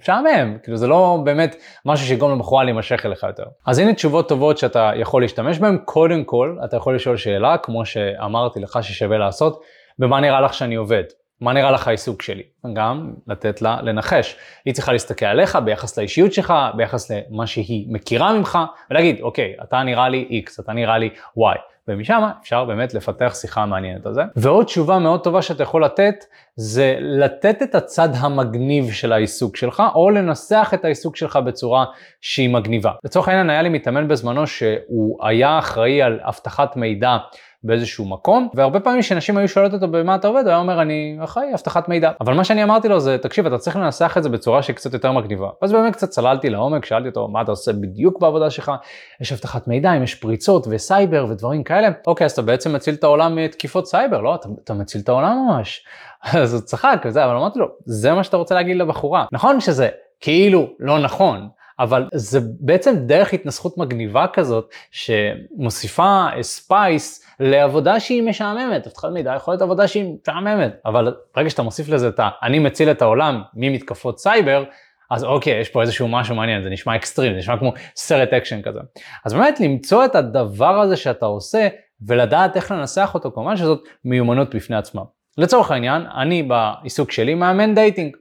משעמם, 0.00 0.58
כאילו 0.62 0.76
זה 0.76 0.86
לא 0.86 1.18
באמת 1.24 1.56
משהו 1.86 2.06
שיגרום 2.06 2.32
לבחורה 2.32 2.64
להימשך 2.64 3.06
אליך 3.06 3.22
יותר. 3.22 3.44
אז 3.66 3.78
הנה 3.78 3.94
תשובות 3.94 4.28
טובות 4.28 4.58
שאתה 4.58 4.90
יכול 4.96 5.22
להשתמש 5.22 5.58
בהן. 5.58 5.78
קודם 5.84 6.24
כל, 6.24 6.58
אתה 6.64 6.76
יכול 6.76 6.94
לשאול 6.94 7.16
שאלה, 7.16 7.58
כמו 7.58 7.84
שאמרתי 7.84 8.60
לך 8.60 8.78
ששווה 8.82 9.18
לעשות, 9.18 9.62
במה 9.98 10.20
נראה 10.20 10.40
לך 10.40 10.54
שאני 10.54 10.74
עובד? 10.74 11.04
מה 11.42 11.52
נראה 11.52 11.70
לך 11.70 11.88
העיסוק 11.88 12.22
שלי? 12.22 12.42
גם 12.72 13.12
לתת 13.26 13.62
לה 13.62 13.78
לנחש. 13.82 14.36
היא 14.64 14.74
צריכה 14.74 14.92
להסתכל 14.92 15.26
עליך 15.26 15.58
ביחס 15.64 15.98
לאישיות 15.98 16.32
שלך, 16.32 16.54
ביחס 16.76 17.10
למה 17.10 17.46
שהיא 17.46 17.86
מכירה 17.88 18.32
ממך, 18.32 18.58
ולהגיד, 18.90 19.20
אוקיי, 19.20 19.54
אתה 19.62 19.82
נראה 19.82 20.08
לי 20.08 20.42
X, 20.46 20.62
אתה 20.62 20.72
נראה 20.72 20.98
לי 20.98 21.10
Y. 21.38 21.58
ומשם 21.88 22.22
אפשר 22.42 22.64
באמת 22.64 22.94
לפתח 22.94 23.34
שיחה 23.40 23.66
מעניינת 23.66 24.06
על 24.06 24.14
זה. 24.14 24.22
ועוד 24.36 24.64
תשובה 24.64 24.98
מאוד 24.98 25.24
טובה 25.24 25.42
שאתה 25.42 25.62
יכול 25.62 25.84
לתת, 25.84 26.24
זה 26.56 26.96
לתת 27.00 27.62
את 27.62 27.74
הצד 27.74 28.08
המגניב 28.14 28.92
של 28.92 29.12
העיסוק 29.12 29.56
שלך, 29.56 29.82
או 29.94 30.10
לנסח 30.10 30.70
את 30.74 30.84
העיסוק 30.84 31.16
שלך 31.16 31.36
בצורה 31.36 31.84
שהיא 32.20 32.50
מגניבה. 32.50 32.92
לצורך 33.04 33.28
העניין 33.28 33.50
היה 33.50 33.62
לי 33.62 33.68
מתאמן 33.68 34.08
בזמנו 34.08 34.46
שהוא 34.46 35.26
היה 35.26 35.58
אחראי 35.58 36.02
על 36.02 36.20
אבטחת 36.22 36.76
מידע. 36.76 37.16
באיזשהו 37.64 38.04
מקום, 38.04 38.48
והרבה 38.54 38.80
פעמים 38.80 39.00
כשנשים 39.00 39.36
היו 39.36 39.48
שואלות 39.48 39.74
אותו 39.74 39.88
במה 39.88 40.14
אתה 40.14 40.28
עובד, 40.28 40.40
הוא 40.40 40.48
היה 40.48 40.58
אומר 40.58 40.82
אני 40.82 41.16
אחראי 41.20 41.54
אבטחת 41.54 41.88
מידע. 41.88 42.10
אבל 42.20 42.34
מה 42.34 42.44
שאני 42.44 42.62
אמרתי 42.62 42.88
לו 42.88 43.00
זה, 43.00 43.18
תקשיב, 43.18 43.46
אתה 43.46 43.58
צריך 43.58 43.76
לנסח 43.76 44.14
את 44.18 44.22
זה 44.22 44.28
בצורה 44.28 44.62
שהיא 44.62 44.76
קצת 44.76 44.92
יותר 44.92 45.12
מגניבה. 45.12 45.48
אז 45.62 45.72
באמת 45.72 45.92
קצת 45.92 46.08
צללתי 46.08 46.50
לעומק, 46.50 46.84
שאלתי 46.84 47.08
אותו 47.08 47.28
מה 47.28 47.42
אתה 47.42 47.50
עושה 47.50 47.72
בדיוק 47.72 48.20
בעבודה 48.20 48.50
שלך, 48.50 48.72
יש 49.20 49.32
אבטחת 49.32 49.68
מידע, 49.68 49.96
אם 49.96 50.02
יש 50.02 50.14
פריצות 50.14 50.66
וסייבר 50.70 51.26
ודברים 51.30 51.64
כאלה, 51.64 51.88
אוקיי, 52.06 52.24
אז 52.24 52.32
אתה 52.32 52.42
בעצם 52.42 52.72
מציל 52.72 52.94
את 52.94 53.04
העולם 53.04 53.36
מתקיפות 53.36 53.86
סייבר, 53.86 54.20
לא? 54.20 54.34
אתה, 54.34 54.48
אתה 54.64 54.74
מציל 54.74 55.00
את 55.00 55.08
העולם 55.08 55.46
ממש. 55.48 55.84
אז 56.42 56.54
הוא 56.54 56.62
צחק 56.62 57.02
וזה, 57.04 57.24
אבל 57.24 57.36
אמרתי 57.36 57.58
לו, 57.58 57.66
זה 57.84 58.12
מה 58.12 58.24
שאתה 58.24 58.36
רוצה 58.36 58.54
להגיד 58.54 58.76
לבחורה. 58.76 59.24
נכון 59.32 59.60
שזה 59.60 59.88
כאילו 60.20 60.68
לא 60.78 60.98
נכון. 60.98 61.48
אבל 61.78 62.08
זה 62.14 62.40
בעצם 62.60 62.96
דרך 62.96 63.32
התנסחות 63.32 63.78
מגניבה 63.78 64.26
כזאת 64.32 64.74
שמוסיפה 64.90 66.26
spice 66.42 67.24
לעבודה 67.42 68.00
שהיא 68.00 68.22
משעממת. 68.22 68.86
אבטחת 68.86 69.08
מידע 69.08 69.34
יכול 69.36 69.52
להיות 69.52 69.62
עבודה 69.62 69.88
שהיא 69.88 70.14
משעממת, 70.22 70.80
אבל 70.86 71.14
ברגע 71.34 71.50
שאתה 71.50 71.62
מוסיף 71.62 71.88
לזה 71.88 72.08
את 72.08 72.20
ה... 72.20 72.28
אני 72.42 72.58
מציל 72.58 72.90
את 72.90 73.02
העולם 73.02 73.42
ממתקפות 73.54 74.18
סייבר, 74.18 74.64
אז 75.10 75.24
אוקיי, 75.24 75.60
יש 75.60 75.68
פה 75.68 75.82
איזשהו 75.82 76.08
משהו 76.08 76.34
מעניין, 76.34 76.62
זה 76.62 76.70
נשמע 76.70 76.96
אקסטרים, 76.96 77.32
זה 77.32 77.38
נשמע 77.38 77.58
כמו 77.58 77.72
סרט 77.96 78.32
אקשן 78.32 78.62
כזה. 78.62 78.80
אז 79.24 79.34
באמת 79.34 79.60
למצוא 79.60 80.04
את 80.04 80.14
הדבר 80.14 80.80
הזה 80.80 80.96
שאתה 80.96 81.26
עושה 81.26 81.68
ולדעת 82.06 82.56
איך 82.56 82.70
לנסח 82.70 83.10
אותו, 83.14 83.32
כמובן 83.34 83.56
שזאת 83.56 83.80
מיומנות 84.04 84.54
בפני 84.54 84.76
עצמה. 84.76 85.02
לצורך 85.38 85.70
העניין, 85.70 86.02
אני 86.16 86.42
בעיסוק 86.42 87.10
שלי 87.10 87.34
מאמן 87.34 87.74
דייטינג. 87.74 88.16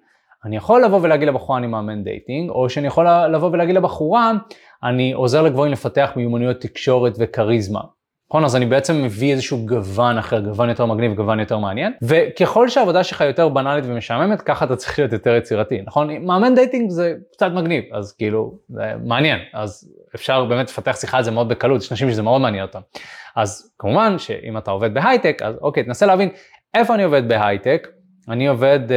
אני 0.46 0.58
יכול 0.58 0.84
לבוא 0.84 1.00
ולהגיד 1.02 1.28
לבחורה 1.28 1.58
אני 1.60 1.68
מאמן 1.68 2.04
דייטינג, 2.04 2.50
או 2.50 2.70
שאני 2.70 2.88
יכול 2.88 3.08
לבוא 3.08 3.50
ולהגיד 3.54 3.76
לבחורה 3.76 4.32
אני 4.84 5.12
עוזר 5.12 5.42
לגברים 5.42 5.74
לפתח 5.74 6.12
מיומנויות 6.16 6.58
תקשורת 6.62 7.14
וכריזמה. 7.20 7.82
נכון? 8.32 8.46
אז 8.46 8.56
אני 8.56 8.66
בעצם 8.66 9.04
מביא 9.04 9.32
איזשהו 9.32 9.66
גוון 9.66 10.18
אחר, 10.18 10.40
גוון 10.40 10.70
יותר 10.70 10.86
מגניב, 10.86 11.14
גוון 11.14 11.40
יותר 11.40 11.58
מעניין. 11.58 11.94
וככל 12.02 12.70
שהעבודה 12.70 13.04
שלך 13.04 13.22
יותר 13.22 13.50
בנאלית 13.50 13.86
ומשעממת, 13.88 14.42
ככה 14.42 14.66
אתה 14.66 14.76
צריך 14.76 15.00
להיות 15.00 15.14
יותר 15.14 15.36
יצירתי, 15.36 15.82
נכון? 15.86 16.26
מאמן 16.26 16.56
דייטינג 16.56 16.90
זה 16.90 17.14
קצת 17.34 17.52
מגניב, 17.54 17.84
אז 17.94 18.12
כאילו, 18.12 18.58
זה 18.70 18.94
מעניין. 19.06 19.40
אז 19.54 19.94
אפשר 20.16 20.46
באמת 20.46 20.70
לפתח 20.70 20.96
שיחה 21.00 21.18
על 21.18 21.24
זה 21.24 21.32
מאוד 21.32 21.50
בקלות, 21.50 21.82
יש 21.82 21.92
אנשים 21.92 22.12
שזה 22.12 22.22
מאוד 22.22 22.42
מעניין 22.42 22.64
אותם. 22.64 22.80
אז 23.36 23.72
כמובן 23.80 24.18
שאם 24.18 24.58
אתה 24.58 24.72
עובד 24.72 24.94
בהייטק, 24.94 25.42
אז 25.42 25.56
אוקיי, 25.62 25.84
תנסה 25.84 26.06
להבין 26.06 26.30
איפה 26.74 26.96
אני 26.96 27.04
עובד 27.04 27.28
בהייטק. 27.28 27.88
אני 28.32 28.48
עובד 28.48 28.80
uh, 28.88 28.92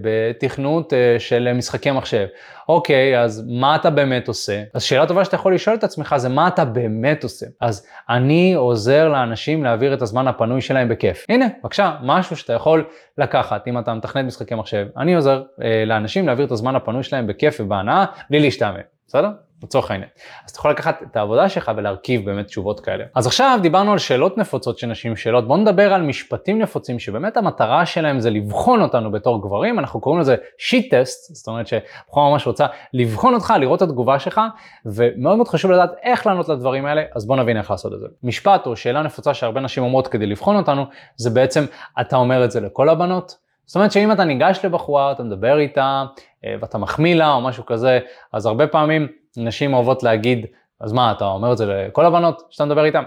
בתכנות 0.00 0.92
uh, 0.92 0.96
של 1.20 1.52
משחקי 1.52 1.90
מחשב. 1.90 2.26
אוקיי, 2.68 3.20
אז 3.20 3.44
מה 3.48 3.76
אתה 3.76 3.90
באמת 3.90 4.28
עושה? 4.28 4.62
אז 4.74 4.82
שאלה 4.82 5.06
טובה 5.06 5.24
שאתה 5.24 5.36
יכול 5.36 5.54
לשאול 5.54 5.76
את 5.76 5.84
עצמך 5.84 6.14
זה 6.16 6.28
מה 6.28 6.48
אתה 6.48 6.64
באמת 6.64 7.22
עושה. 7.22 7.46
אז 7.60 7.86
אני 8.08 8.54
עוזר 8.54 9.08
לאנשים 9.08 9.64
להעביר 9.64 9.94
את 9.94 10.02
הזמן 10.02 10.28
הפנוי 10.28 10.60
שלהם 10.60 10.88
בכיף. 10.88 11.26
הנה, 11.28 11.46
בבקשה, 11.62 11.96
משהו 12.02 12.36
שאתה 12.36 12.52
יכול 12.52 12.84
לקחת 13.18 13.68
אם 13.68 13.78
אתה 13.78 13.94
מתכנת 13.94 14.24
משחקי 14.24 14.54
מחשב. 14.54 14.86
אני 14.96 15.14
עוזר 15.14 15.42
uh, 15.42 15.64
לאנשים 15.86 16.26
להעביר 16.26 16.46
את 16.46 16.52
הזמן 16.52 16.76
הפנוי 16.76 17.02
שלהם 17.02 17.26
בכיף 17.26 17.60
ובהנאה, 17.60 18.04
בלי 18.30 18.40
להשתעמם, 18.40 18.80
בסדר? 19.06 19.28
לצורך 19.62 19.90
העניין. 19.90 20.08
אז 20.44 20.50
אתה 20.50 20.58
יכול 20.58 20.70
לקחת 20.70 21.02
את 21.02 21.16
העבודה 21.16 21.48
שלך 21.48 21.72
ולהרכיב 21.76 22.24
באמת 22.24 22.46
תשובות 22.46 22.80
כאלה. 22.80 23.04
אז 23.14 23.26
עכשיו 23.26 23.58
דיברנו 23.62 23.92
על 23.92 23.98
שאלות 23.98 24.38
נפוצות 24.38 24.78
שנשים 24.78 25.16
שאלות, 25.16 25.48
בואו 25.48 25.58
נדבר 25.58 25.94
על 25.94 26.02
משפטים 26.02 26.58
נפוצים 26.58 26.98
שבאמת 26.98 27.36
המטרה 27.36 27.86
שלהם 27.86 28.20
זה 28.20 28.30
לבחון 28.30 28.82
אותנו 28.82 29.10
בתור 29.12 29.42
גברים, 29.42 29.78
אנחנו 29.78 30.00
קוראים 30.00 30.20
לזה 30.20 30.36
שיט 30.58 30.94
טסט, 30.94 31.34
זאת 31.34 31.48
אומרת 31.48 31.66
שבחורה 31.66 32.30
ממש 32.30 32.46
רוצה 32.46 32.66
לבחון 32.94 33.34
אותך, 33.34 33.54
לראות 33.60 33.82
את 33.82 33.88
התגובה 33.88 34.18
שלך, 34.18 34.40
ומאוד 34.86 35.36
מאוד 35.36 35.48
חשוב 35.48 35.70
לדעת 35.70 35.90
איך 36.02 36.26
לענות 36.26 36.48
לדברים 36.48 36.86
האלה, 36.86 37.02
אז 37.14 37.26
בואו 37.26 37.38
נבין 37.38 37.56
איך 37.56 37.70
לעשות 37.70 37.92
את 37.92 38.00
זה. 38.00 38.06
משפט 38.22 38.66
או 38.66 38.76
שאלה 38.76 39.02
נפוצה 39.02 39.34
שהרבה 39.34 39.60
נשים 39.60 39.84
אומרות 39.84 40.08
כדי 40.08 40.26
לבחון 40.26 40.56
אותנו, 40.56 40.84
זה 41.16 41.30
בעצם 41.30 41.64
אתה 42.00 42.16
אומר 42.16 42.44
את 42.44 42.50
זה 42.50 42.60
לכל 42.60 42.88
הבנות, 42.88 43.48
זאת 43.68 43.76
אומרת 43.76 43.92
שאם 43.92 44.12
אתה 44.12 44.24
ניגש 44.24 44.60
לבחורה, 44.64 45.12
אתה 45.12 45.22
מדבר 45.22 45.58
איתה, 45.58 46.04
אה, 46.44 46.54
ואתה 46.60 46.78
מחמיא 46.78 47.14
לה 47.14 47.32
או 47.32 47.40
משהו 47.40 47.66
כזה, 47.66 47.98
אז 48.32 48.46
הרבה 48.46 48.66
פעמים 48.66 49.08
נשים 49.36 49.74
אוהבות 49.74 50.02
להגיד, 50.02 50.46
אז 50.80 50.92
מה, 50.92 51.12
אתה 51.12 51.24
אומר 51.24 51.52
את 51.52 51.58
זה 51.58 51.66
לכל 51.66 52.06
הבנות 52.06 52.42
שאתה 52.50 52.64
מדבר 52.64 52.84
איתן? 52.84 53.04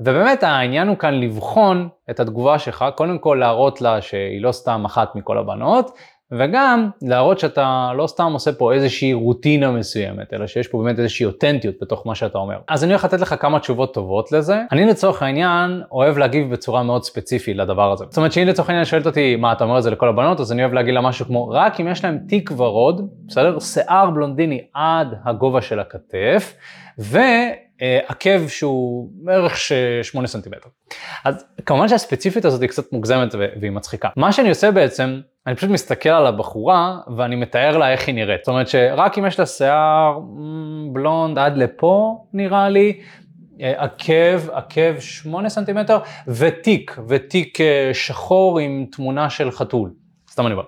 ובאמת 0.00 0.42
העניין 0.42 0.88
הוא 0.88 0.96
כאן 0.96 1.14
לבחון 1.14 1.88
את 2.10 2.20
התגובה 2.20 2.58
שלך, 2.58 2.84
קודם 2.96 3.18
כל 3.18 3.36
להראות 3.40 3.80
לה 3.80 4.02
שהיא 4.02 4.42
לא 4.42 4.52
סתם 4.52 4.84
אחת 4.84 5.14
מכל 5.14 5.38
הבנות, 5.38 5.90
וגם 6.38 6.90
להראות 7.02 7.38
שאתה 7.38 7.90
לא 7.96 8.06
סתם 8.06 8.30
עושה 8.32 8.52
פה 8.52 8.72
איזושהי 8.72 9.12
רוטינה 9.12 9.70
מסוימת, 9.70 10.34
אלא 10.34 10.46
שיש 10.46 10.68
פה 10.68 10.82
באמת 10.82 10.98
איזושהי 10.98 11.26
אותנטיות 11.26 11.74
בתוך 11.80 12.06
מה 12.06 12.14
שאתה 12.14 12.38
אומר. 12.38 12.56
אז 12.68 12.84
אני 12.84 12.92
הולך 12.92 13.04
לתת 13.04 13.20
לך 13.20 13.34
כמה 13.40 13.60
תשובות 13.60 13.94
טובות 13.94 14.32
לזה. 14.32 14.60
אני 14.72 14.84
לצורך 14.84 15.22
העניין 15.22 15.82
אוהב 15.92 16.18
להגיב 16.18 16.52
בצורה 16.52 16.82
מאוד 16.82 17.04
ספציפית 17.04 17.56
לדבר 17.56 17.92
הזה. 17.92 18.04
זאת 18.08 18.16
אומרת 18.16 18.32
שאם 18.32 18.46
לצורך 18.46 18.68
העניין 18.68 18.84
שואלת 18.84 19.06
אותי 19.06 19.36
מה 19.36 19.52
אתה 19.52 19.64
אומר 19.64 19.78
את 19.78 19.82
זה 19.82 19.90
לכל 19.90 20.08
הבנות, 20.08 20.40
אז 20.40 20.52
אני 20.52 20.62
אוהב 20.62 20.72
להגיד 20.72 20.94
לה 20.94 21.00
משהו 21.00 21.26
כמו 21.26 21.48
רק 21.48 21.80
אם 21.80 21.88
יש 21.88 22.04
להם 22.04 22.18
תיק 22.28 22.50
ורוד, 22.56 23.08
בסדר? 23.26 23.58
שיער 23.60 24.10
בלונדיני 24.10 24.64
עד 24.74 25.14
הגובה 25.24 25.62
של 25.62 25.80
הכתף, 25.80 26.54
ו... 26.98 27.18
עקב 28.08 28.48
שהוא 28.48 29.08
בערך 29.12 29.56
8 30.02 30.28
סנטימטר. 30.28 30.68
אז 31.24 31.44
כמובן 31.66 31.88
שהספציפית 31.88 32.44
הזאת 32.44 32.60
היא 32.60 32.68
קצת 32.68 32.92
מוגזמת 32.92 33.34
והיא 33.60 33.70
מצחיקה. 33.70 34.08
מה 34.16 34.32
שאני 34.32 34.48
עושה 34.48 34.70
בעצם, 34.70 35.20
אני 35.46 35.54
פשוט 35.54 35.70
מסתכל 35.70 36.08
על 36.08 36.26
הבחורה 36.26 36.98
ואני 37.16 37.36
מתאר 37.36 37.78
לה 37.78 37.92
איך 37.92 38.06
היא 38.06 38.14
נראית. 38.14 38.40
זאת 38.44 38.48
אומרת 38.48 38.68
שרק 38.68 39.18
אם 39.18 39.26
יש 39.26 39.38
לה 39.38 39.46
שיער 39.46 40.18
בלונד 40.92 41.38
עד 41.38 41.56
לפה 41.56 42.24
נראה 42.32 42.68
לי, 42.68 43.00
עקב, 43.60 44.50
עקב 44.52 45.00
8 45.00 45.48
סנטימטר 45.48 45.98
ותיק, 46.28 46.96
ותיק 47.08 47.60
אה, 47.60 47.90
שחור 47.92 48.58
עם 48.58 48.86
תמונה 48.92 49.30
של 49.30 49.50
חתול. 49.50 49.90
סתם 50.30 50.46
אני 50.46 50.54
אומר. 50.54 50.64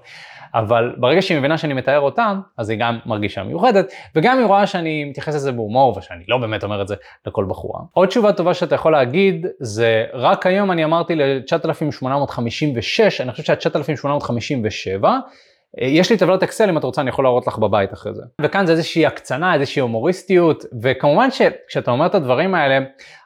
אבל 0.55 0.95
ברגע 0.97 1.23
שהיא 1.23 1.39
מבינה 1.39 1.59
שאני 1.59 1.75
מתאר 1.75 2.01
אותם, 2.01 2.41
אז 2.59 2.71
היא 2.71 2.79
גם 2.79 2.99
מרגישה 3.07 3.43
מיוחדת, 3.43 3.93
וגם 4.17 4.39
היא 4.39 4.47
רואה 4.47 4.67
שאני 4.67 5.05
מתייחס 5.05 5.35
לזה 5.35 5.53
בהומור, 5.53 5.99
ושאני 5.99 6.25
לא 6.29 6.39
באמת 6.39 6.65
אומר 6.65 6.83
את 6.83 6.89
זה 6.89 6.95
לכל 7.27 7.45
בחורה. 7.49 7.81
עוד 7.93 8.09
תשובה 8.09 8.33
טובה 8.33 8.55
שאתה 8.55 8.75
יכול 8.75 8.93
להגיד, 8.93 9.47
זה 9.61 10.05
רק 10.13 10.47
היום 10.47 10.73
אני 10.73 10.85
אמרתי 10.85 11.15
ל-9856, 11.15 13.21
אני 13.21 13.33
חושב 13.33 13.45
שה-9857, 13.45 15.05
אה, 15.05 15.19
יש 15.79 16.11
לי 16.11 16.17
טבלת 16.17 16.43
אקסל, 16.43 16.69
אם 16.69 16.79
את 16.79 16.85
רוצה 16.85 17.01
אני 17.01 17.11
יכול 17.11 17.25
להראות 17.25 17.47
לך 17.47 17.59
בבית 17.59 17.93
אחרי 17.93 18.15
זה. 18.15 18.23
וכאן 18.41 18.67
זה 18.67 18.73
איזושהי 18.73 19.07
הקצנה, 19.07 19.55
איזושהי 19.55 19.81
הומוריסטיות, 19.81 20.65
וכמובן 20.83 21.31
שכשאתה 21.31 21.91
אומר 21.91 22.07
את 22.07 22.15
הדברים 22.15 22.55
האלה, 22.55 22.79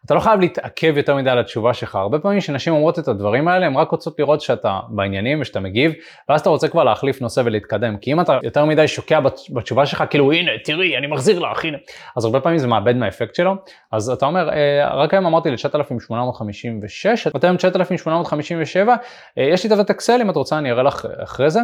אתה 0.06 0.14
לא 0.14 0.20
חייב 0.20 0.40
להתעכב 0.40 0.96
יותר 0.96 1.16
מדי 1.16 1.30
על 1.30 1.38
התשובה 1.38 1.74
שלך. 1.74 1.94
הרבה 1.94 2.18
פעמים 2.18 2.40
כשנשים 2.40 2.72
אומרות 2.72 2.98
את 2.98 3.08
הדברים 3.08 3.48
האלה, 3.48 3.66
הן 3.66 3.76
רק 3.76 3.90
רוצות 3.90 4.18
לראות 4.18 4.40
שאתה 4.40 4.80
בעניינים 4.88 5.40
ושאתה 5.40 5.60
מגיב, 5.60 5.92
ואז 6.28 6.40
אתה 6.40 6.50
רוצה 6.50 6.68
כבר 6.68 6.84
להחליף 6.84 7.20
נושא 7.20 7.42
ולהתקדם. 7.44 7.96
כי 7.96 8.12
אם 8.12 8.20
אתה 8.20 8.38
יותר 8.42 8.64
מדי 8.64 8.88
שוקע 8.88 9.20
בתשובה 9.50 9.86
שלך, 9.86 10.04
כאילו 10.10 10.32
הנה, 10.32 10.50
תראי, 10.64 10.96
אני 10.96 11.06
מחזיר 11.06 11.38
לך, 11.38 11.64
הנה. 11.64 11.78
אז 12.16 12.24
הרבה 12.24 12.40
פעמים 12.40 12.58
זה 12.58 12.66
מאבד 12.66 12.96
מהאפקט 12.96 13.34
שלו. 13.34 13.54
אז 13.92 14.10
אתה 14.10 14.26
אומר, 14.26 14.50
אה, 14.50 14.94
רק 14.94 15.14
היום 15.14 15.26
אמרתי 15.26 15.50
ל-9856, 15.50 17.36
אתם 17.36 17.56
9857, 17.56 18.94
יש 19.36 19.64
לי 19.64 19.70
טבלת 19.70 19.90
אקסל, 19.90 20.20
אם 20.20 20.30
את 20.30 20.36
רוצה 20.36 20.58
אני 20.58 20.70
אראה 20.70 20.82
לך 20.82 21.06
אחרי 21.22 21.50
זה. 21.50 21.60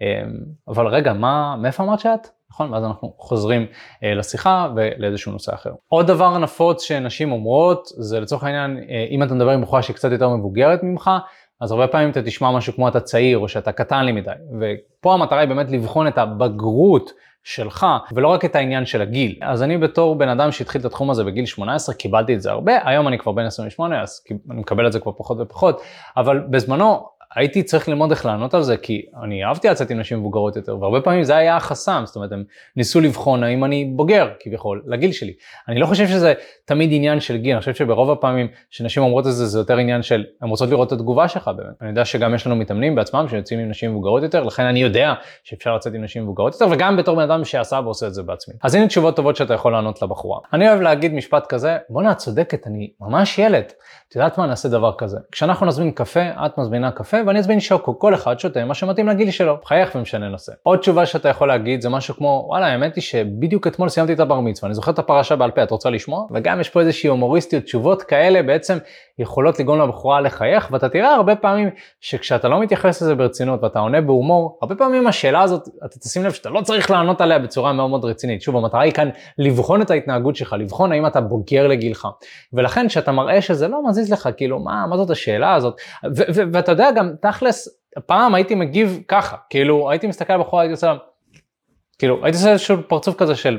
אמ, 0.00 0.06
אבל 0.68 0.86
רגע, 0.86 1.12
מה, 1.12 1.56
מאיפה 1.56 1.82
אמרת 1.82 2.00
שאת? 2.00 2.28
נכון? 2.50 2.72
ואז 2.72 2.84
אנחנו 2.84 3.14
חוזרים 3.18 3.66
אה, 4.04 4.14
לשיחה 4.14 4.68
ולאיזשהו 4.76 5.32
נושא 5.32 5.54
אחר. 5.54 5.70
עוד 5.88 6.06
דבר 6.06 6.38
נפוץ 6.38 6.82
שנשים 6.82 7.32
אומרות, 7.32 7.88
זה 7.96 8.20
לצורך 8.20 8.44
העניין, 8.44 8.76
אה, 8.90 9.06
אם 9.10 9.22
אתה 9.22 9.34
מדבר 9.34 9.50
עם 9.50 9.62
בחורה 9.62 9.82
שהיא 9.82 9.96
קצת 9.96 10.12
יותר 10.12 10.28
מבוגרת 10.28 10.82
ממך, 10.82 11.10
אז 11.60 11.72
הרבה 11.72 11.86
פעמים 11.86 12.10
אתה 12.10 12.22
תשמע 12.22 12.50
משהו 12.50 12.72
כמו 12.72 12.88
אתה 12.88 13.00
צעיר 13.00 13.38
או 13.38 13.48
שאתה 13.48 13.72
קטן 13.72 14.04
לי 14.04 14.12
מדי. 14.12 14.30
ופה 14.60 15.14
המטרה 15.14 15.40
היא 15.40 15.48
באמת 15.48 15.70
לבחון 15.70 16.08
את 16.08 16.18
הבגרות 16.18 17.10
שלך, 17.44 17.86
ולא 18.12 18.28
רק 18.28 18.44
את 18.44 18.56
העניין 18.56 18.86
של 18.86 19.02
הגיל. 19.02 19.38
אז 19.42 19.62
אני 19.62 19.78
בתור 19.78 20.14
בן 20.14 20.28
אדם 20.28 20.52
שהתחיל 20.52 20.80
את 20.80 20.86
התחום 20.86 21.10
הזה 21.10 21.24
בגיל 21.24 21.46
18, 21.46 21.94
קיבלתי 21.94 22.34
את 22.34 22.42
זה 22.42 22.50
הרבה, 22.50 22.72
היום 22.84 23.08
אני 23.08 23.18
כבר 23.18 23.32
בן 23.32 23.44
28, 23.44 24.02
אז 24.02 24.24
אני 24.50 24.60
מקבל 24.60 24.86
את 24.86 24.92
זה 24.92 25.00
כבר 25.00 25.12
פחות 25.12 25.38
ופחות, 25.40 25.80
אבל 26.16 26.38
בזמנו 26.38 27.06
הייתי 27.34 27.62
צריך 27.62 27.88
ללמוד 27.88 28.10
איך 28.10 28.26
לענות 28.26 28.54
על 28.54 28.62
זה, 28.62 28.76
כי 28.76 29.02
אני 29.22 29.44
אהבתי 29.44 29.68
לצאת 29.68 29.90
עם 29.90 29.98
נשים 29.98 30.18
מבוגרות 30.18 30.56
יותר, 30.56 30.78
והרבה 30.80 31.00
פעמים 31.00 31.24
זה 31.24 31.36
היה 31.36 31.56
החסם, 31.56 32.02
זאת 32.06 32.16
אומרת, 32.16 32.32
הם 32.32 32.44
ניסו 32.76 33.00
לבחון 33.00 33.44
האם 33.44 33.64
אני 33.64 33.84
בוגר, 33.84 34.28
כביכול, 34.40 34.82
לגיל 34.86 35.12
שלי. 35.12 35.32
אני 35.68 35.80
לא 35.80 35.86
חושב 35.86 36.06
שזה 36.06 36.34
תמיד 36.64 36.90
עניין 36.92 37.20
של 37.20 37.36
גיל, 37.36 37.52
אני 37.52 37.60
חושב 37.60 37.74
שברוב 37.74 38.10
הפעמים 38.10 38.48
שנשים 38.70 39.02
אומרות 39.02 39.26
את 39.26 39.32
זה, 39.32 39.46
זה 39.46 39.58
יותר 39.58 39.76
עניין 39.76 40.02
של, 40.02 40.24
הן 40.42 40.48
רוצות 40.48 40.70
לראות 40.70 40.88
את 40.88 40.92
התגובה 40.92 41.28
שלך 41.28 41.50
באמת. 41.56 41.74
אני 41.80 41.90
יודע 41.90 42.04
שגם 42.04 42.34
יש 42.34 42.46
לנו 42.46 42.56
מתאמנים 42.56 42.94
בעצמם 42.94 43.26
שיוצאים 43.30 43.60
עם 43.60 43.68
נשים 43.68 43.90
מבוגרות 43.90 44.22
יותר, 44.22 44.44
לכן 44.44 44.62
אני 44.62 44.82
יודע 44.82 45.14
שאפשר 45.44 45.76
לצאת 45.76 45.94
עם 45.94 46.04
נשים 46.04 46.22
מבוגרות 46.22 46.52
יותר, 46.52 46.66
וגם 46.70 46.96
בתור 46.96 47.16
בן 47.16 47.22
אדם 47.22 47.44
שעשה 47.44 47.80
ועושה 47.84 48.06
את 48.06 48.14
זה 48.14 48.22
בעצמי. 48.22 48.54
אז 48.62 48.74
הנה 48.74 48.86
תשובות 48.86 49.16
טובות 49.16 49.36
שאתה 49.36 49.54
יכול 49.54 49.72
לענות 49.72 50.02
לבחורה. 50.02 50.40
אני 50.52 50.68
אוהב 50.68 50.80
להגיד 50.80 51.14
משפט 51.14 51.46
כזה, 51.46 51.76
בואנה, 51.88 52.12
את 52.12 52.16
צודקת, 52.16 52.66
אני 52.66 52.90
ממש 53.00 53.38
ילד. 53.38 53.64
את 54.08 54.16
יודעת 54.16 54.38
מה, 54.38 54.46
נעשה 54.46 54.68
דבר 54.68 54.92
כזה. 54.98 55.18
כשאנחנו 55.32 55.66
נזמין 55.66 55.90
קפה, 55.90 56.20
את 56.46 56.58
מזמינה 56.58 56.90
קפה 56.90 57.17
ואני 57.26 57.38
אזמין 57.38 57.60
שוקו, 57.60 57.98
כל 57.98 58.14
אחד 58.14 58.38
שותה 58.38 58.64
מה 58.64 58.74
שמתאים 58.74 59.08
לגיל 59.08 59.30
שלו, 59.30 59.56
חייך 59.64 59.94
ומשנה 59.94 60.28
נושא. 60.28 60.52
עוד 60.62 60.78
תשובה 60.78 61.06
שאתה 61.06 61.28
יכול 61.28 61.48
להגיד 61.48 61.80
זה 61.80 61.88
משהו 61.88 62.14
כמו, 62.14 62.44
וואלה, 62.48 62.66
האמת 62.66 62.96
היא 62.96 63.02
שבדיוק 63.02 63.66
אתמול 63.66 63.88
סיימתי 63.88 64.12
את 64.12 64.20
הבר 64.20 64.40
מצווה, 64.40 64.66
אני 64.66 64.74
זוכר 64.74 64.92
את 64.92 64.98
הפרשה 64.98 65.36
בעל 65.36 65.50
פה, 65.50 65.62
את 65.62 65.70
רוצה 65.70 65.90
לשמוע? 65.90 66.26
וגם 66.30 66.60
יש 66.60 66.68
פה 66.68 66.80
איזושהי 66.80 67.08
הומוריסטיות, 67.08 67.64
תשובות 67.64 68.02
כאלה 68.02 68.42
בעצם 68.42 68.78
יכולות 69.18 69.60
לגרום 69.60 69.80
לבחורה 69.80 70.20
לחייך, 70.20 70.68
ואתה 70.72 70.88
תראה 70.88 71.14
הרבה 71.14 71.36
פעמים 71.36 71.70
שכשאתה 72.00 72.48
לא 72.48 72.60
מתייחס 72.60 73.02
לזה 73.02 73.14
ברצינות 73.14 73.62
ואתה 73.62 73.78
עונה 73.78 74.00
בהומור, 74.00 74.58
הרבה 74.62 74.74
פעמים 74.74 75.06
השאלה 75.06 75.42
הזאת, 75.42 75.68
אתה 75.86 75.98
תשים 75.98 76.24
לב 76.24 76.32
שאתה 76.32 76.50
לא 76.50 76.60
צריך 76.60 76.90
לענות 76.90 77.20
עליה 77.20 77.38
בצורה 77.38 77.72
מאוד 77.72 77.90
מאוד 77.90 78.04
רצינית. 78.04 78.42
שוב, 78.42 78.56
המטרה 78.56 78.82
היא 78.82 78.92
כאן 78.92 79.08
לבחון 79.38 79.82
את 79.82 79.90
ההתנהגות 79.90 80.36
שלך, 80.36 80.56
לבחון 80.58 80.92
האם 80.92 81.06
אתה 81.06 81.20
בוגר 81.20 81.66
לגילך. 81.66 82.08
ולכן 82.52 82.88
כשאתה 82.88 83.12
מראה 83.12 83.40
שזה 83.40 83.68
לא 83.68 83.88
מזיז 83.88 84.12
לך, 84.12 84.28
כאילו, 84.36 84.58
מה, 84.58 84.86
מה 84.86 84.96
זאת 84.96 85.10
השאלה 85.10 85.54
הזאת? 85.54 85.80
ואתה 86.52 86.72
יודע 86.72 86.90
גם, 86.96 87.07
תכלס, 87.16 87.68
פעם 88.06 88.34
הייתי 88.34 88.54
מגיב 88.54 89.02
ככה, 89.08 89.36
כאילו, 89.50 89.90
הייתי 89.90 90.06
מסתכל 90.06 90.32
על 90.32 90.40
בחורה, 90.40 90.62
הייתי 90.62 90.72
עושה, 90.72 90.94
כאילו, 91.98 92.24
הייתי 92.24 92.38
עושה 92.38 92.52
איזשהו 92.52 92.76
פרצוף 92.88 93.16
כזה 93.16 93.34
של, 93.34 93.58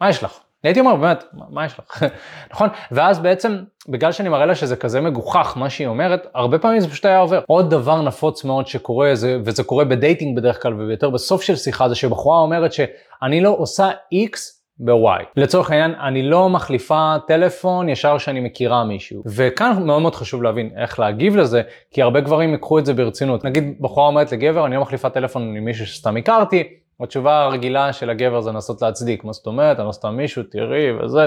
מה 0.00 0.08
יש 0.08 0.22
לך? 0.22 0.38
הייתי 0.62 0.80
אומר, 0.80 0.96
באמת, 0.96 1.24
מה, 1.32 1.44
מה 1.50 1.64
יש 1.64 1.78
לך? 1.78 2.02
נכון? 2.52 2.68
ואז 2.90 3.18
בעצם, 3.18 3.56
בגלל 3.88 4.12
שאני 4.12 4.28
מראה 4.28 4.46
לה 4.46 4.54
שזה 4.54 4.76
כזה 4.76 5.00
מגוחך, 5.00 5.54
מה 5.56 5.70
שהיא 5.70 5.86
אומרת, 5.86 6.26
הרבה 6.34 6.58
פעמים 6.58 6.80
זה 6.80 6.90
פשוט 6.90 7.04
היה 7.04 7.18
עובר. 7.18 7.40
עוד 7.46 7.70
דבר 7.70 8.02
נפוץ 8.02 8.44
מאוד 8.44 8.66
שקורה, 8.66 9.14
זה, 9.14 9.38
וזה 9.44 9.64
קורה 9.64 9.84
בדייטינג 9.84 10.36
בדרך 10.36 10.62
כלל, 10.62 10.74
ויותר 10.74 11.10
בסוף 11.10 11.42
של 11.42 11.56
שיחה, 11.56 11.88
זה 11.88 11.94
שבחורה 11.94 12.40
אומרת 12.40 12.72
שאני 12.72 13.40
לא 13.40 13.56
עושה 13.58 13.90
X 14.14 14.38
ב-Y. 14.78 15.24
לצורך 15.36 15.70
העניין, 15.70 15.94
אני 16.00 16.22
לא 16.22 16.48
מחליפה 16.48 17.14
טלפון 17.26 17.88
ישר 17.88 18.18
שאני 18.18 18.40
מכירה 18.40 18.84
מישהו. 18.84 19.22
וכאן 19.26 19.82
מאוד 19.86 20.02
מאוד 20.02 20.14
חשוב 20.14 20.42
להבין 20.42 20.70
איך 20.76 21.00
להגיב 21.00 21.36
לזה, 21.36 21.62
כי 21.90 22.02
הרבה 22.02 22.20
גברים 22.20 22.52
ייקחו 22.52 22.78
את 22.78 22.86
זה 22.86 22.94
ברצינות. 22.94 23.44
נגיד, 23.44 23.76
בחורה 23.80 24.06
אומרת 24.06 24.32
לגבר, 24.32 24.66
אני 24.66 24.74
לא 24.74 24.82
מחליפה 24.82 25.10
טלפון 25.10 25.56
עם 25.56 25.64
מישהו 25.64 25.86
שסתם 25.86 26.16
הכרתי, 26.16 26.68
התשובה 27.00 27.42
הרגילה 27.42 27.92
של 27.92 28.10
הגבר 28.10 28.40
זה 28.40 28.50
לנסות 28.50 28.82
להצדיק, 28.82 29.24
מה 29.24 29.32
זאת 29.32 29.46
אומרת, 29.46 29.78
אני 29.78 29.86
לא 29.86 29.92
סתם 29.92 30.16
מישהו, 30.16 30.42
תראי 30.42 30.92
וזה, 30.92 31.26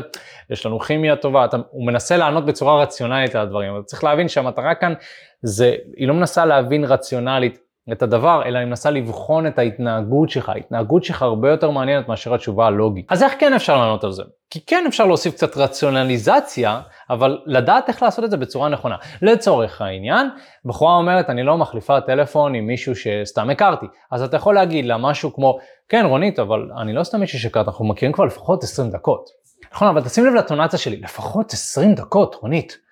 יש 0.50 0.66
לנו 0.66 0.80
כימיה 0.80 1.16
טובה, 1.16 1.46
אתה, 1.46 1.58
הוא 1.70 1.88
מנסה 1.88 2.18
לענות 2.18 2.46
בצורה 2.46 2.82
רציונלית 2.82 3.36
על 3.36 3.42
הדברים, 3.42 3.74
אבל 3.74 3.82
צריך 3.82 4.04
להבין 4.04 4.28
שהמטרה 4.28 4.76
כאן 4.76 4.94
זה, 5.42 5.76
היא 5.98 6.08
לא 6.08 6.14
מנסה 6.14 6.46
להבין 6.46 6.84
רציונלית 6.84 7.60
את 7.92 8.02
הדבר, 8.02 8.42
אלא 8.46 8.60
היא 8.60 8.68
מנסה 8.68 8.90
לבחון 8.92 9.48
את 9.48 9.60
ההתנהגות 9.60 10.30
שלך, 10.30 10.50
ההתנהגות 10.50 11.04
שלך 11.04 11.22
הרבה 11.22 11.52
יותר 11.52 11.72
מעניינת 11.72 12.08
מאשר 12.08 12.34
התשובה 12.34 12.68
הלוגית. 12.68 13.06
אז 13.10 13.24
איך 13.24 13.34
כן 13.40 13.54
אפשר 13.54 13.78
לענות 13.78 14.04
על 14.04 14.12
זה? 14.12 14.24
כי 14.50 14.66
כן 14.66 14.84
אפשר 14.88 15.06
להוסיף 15.06 15.34
קצת 15.34 15.58
רציונליזציה, 15.58 16.82
אבל 17.10 17.40
לדעת 17.46 17.90
איך 17.90 18.04
לעשות 18.04 18.26
את 18.26 18.32
זה 18.32 18.38
בצורה 18.38 18.70
נכונה. 18.70 18.96
לצורך 19.22 19.82
העניין, 19.82 20.30
בחורה 20.66 20.96
אומרת, 20.96 21.30
אני 21.30 21.44
לא 21.44 21.58
מחליפה 21.58 22.02
טלפון 22.02 22.56
עם 22.56 22.68
מישהו 22.68 22.94
שסתם 22.96 23.50
הכרתי. 23.50 23.86
אז 24.12 24.24
אתה 24.24 24.38
יכול 24.38 24.56
להגיד 24.56 24.86
לה 24.86 24.98
משהו 24.98 25.34
כמו, 25.34 25.58
כן 25.90 26.06
רונית, 26.06 26.40
אבל 26.40 26.70
אני 26.82 26.94
לא 26.94 27.04
סתם 27.04 27.20
מישהו 27.20 27.40
שהכרת, 27.40 27.68
אנחנו 27.68 27.86
מכירים 27.86 28.14
כבר 28.14 28.26
לפחות 28.26 28.64
20 28.64 28.92
דקות. 28.92 29.30
נכון, 29.74 29.88
אבל 29.88 30.02
תשים 30.02 30.26
לב 30.26 30.34
לטונציה 30.34 30.80
שלי, 30.80 30.98
לפחות 31.02 31.54
20 31.54 31.96
דקות, 31.96 32.36
רונית. 32.36 32.87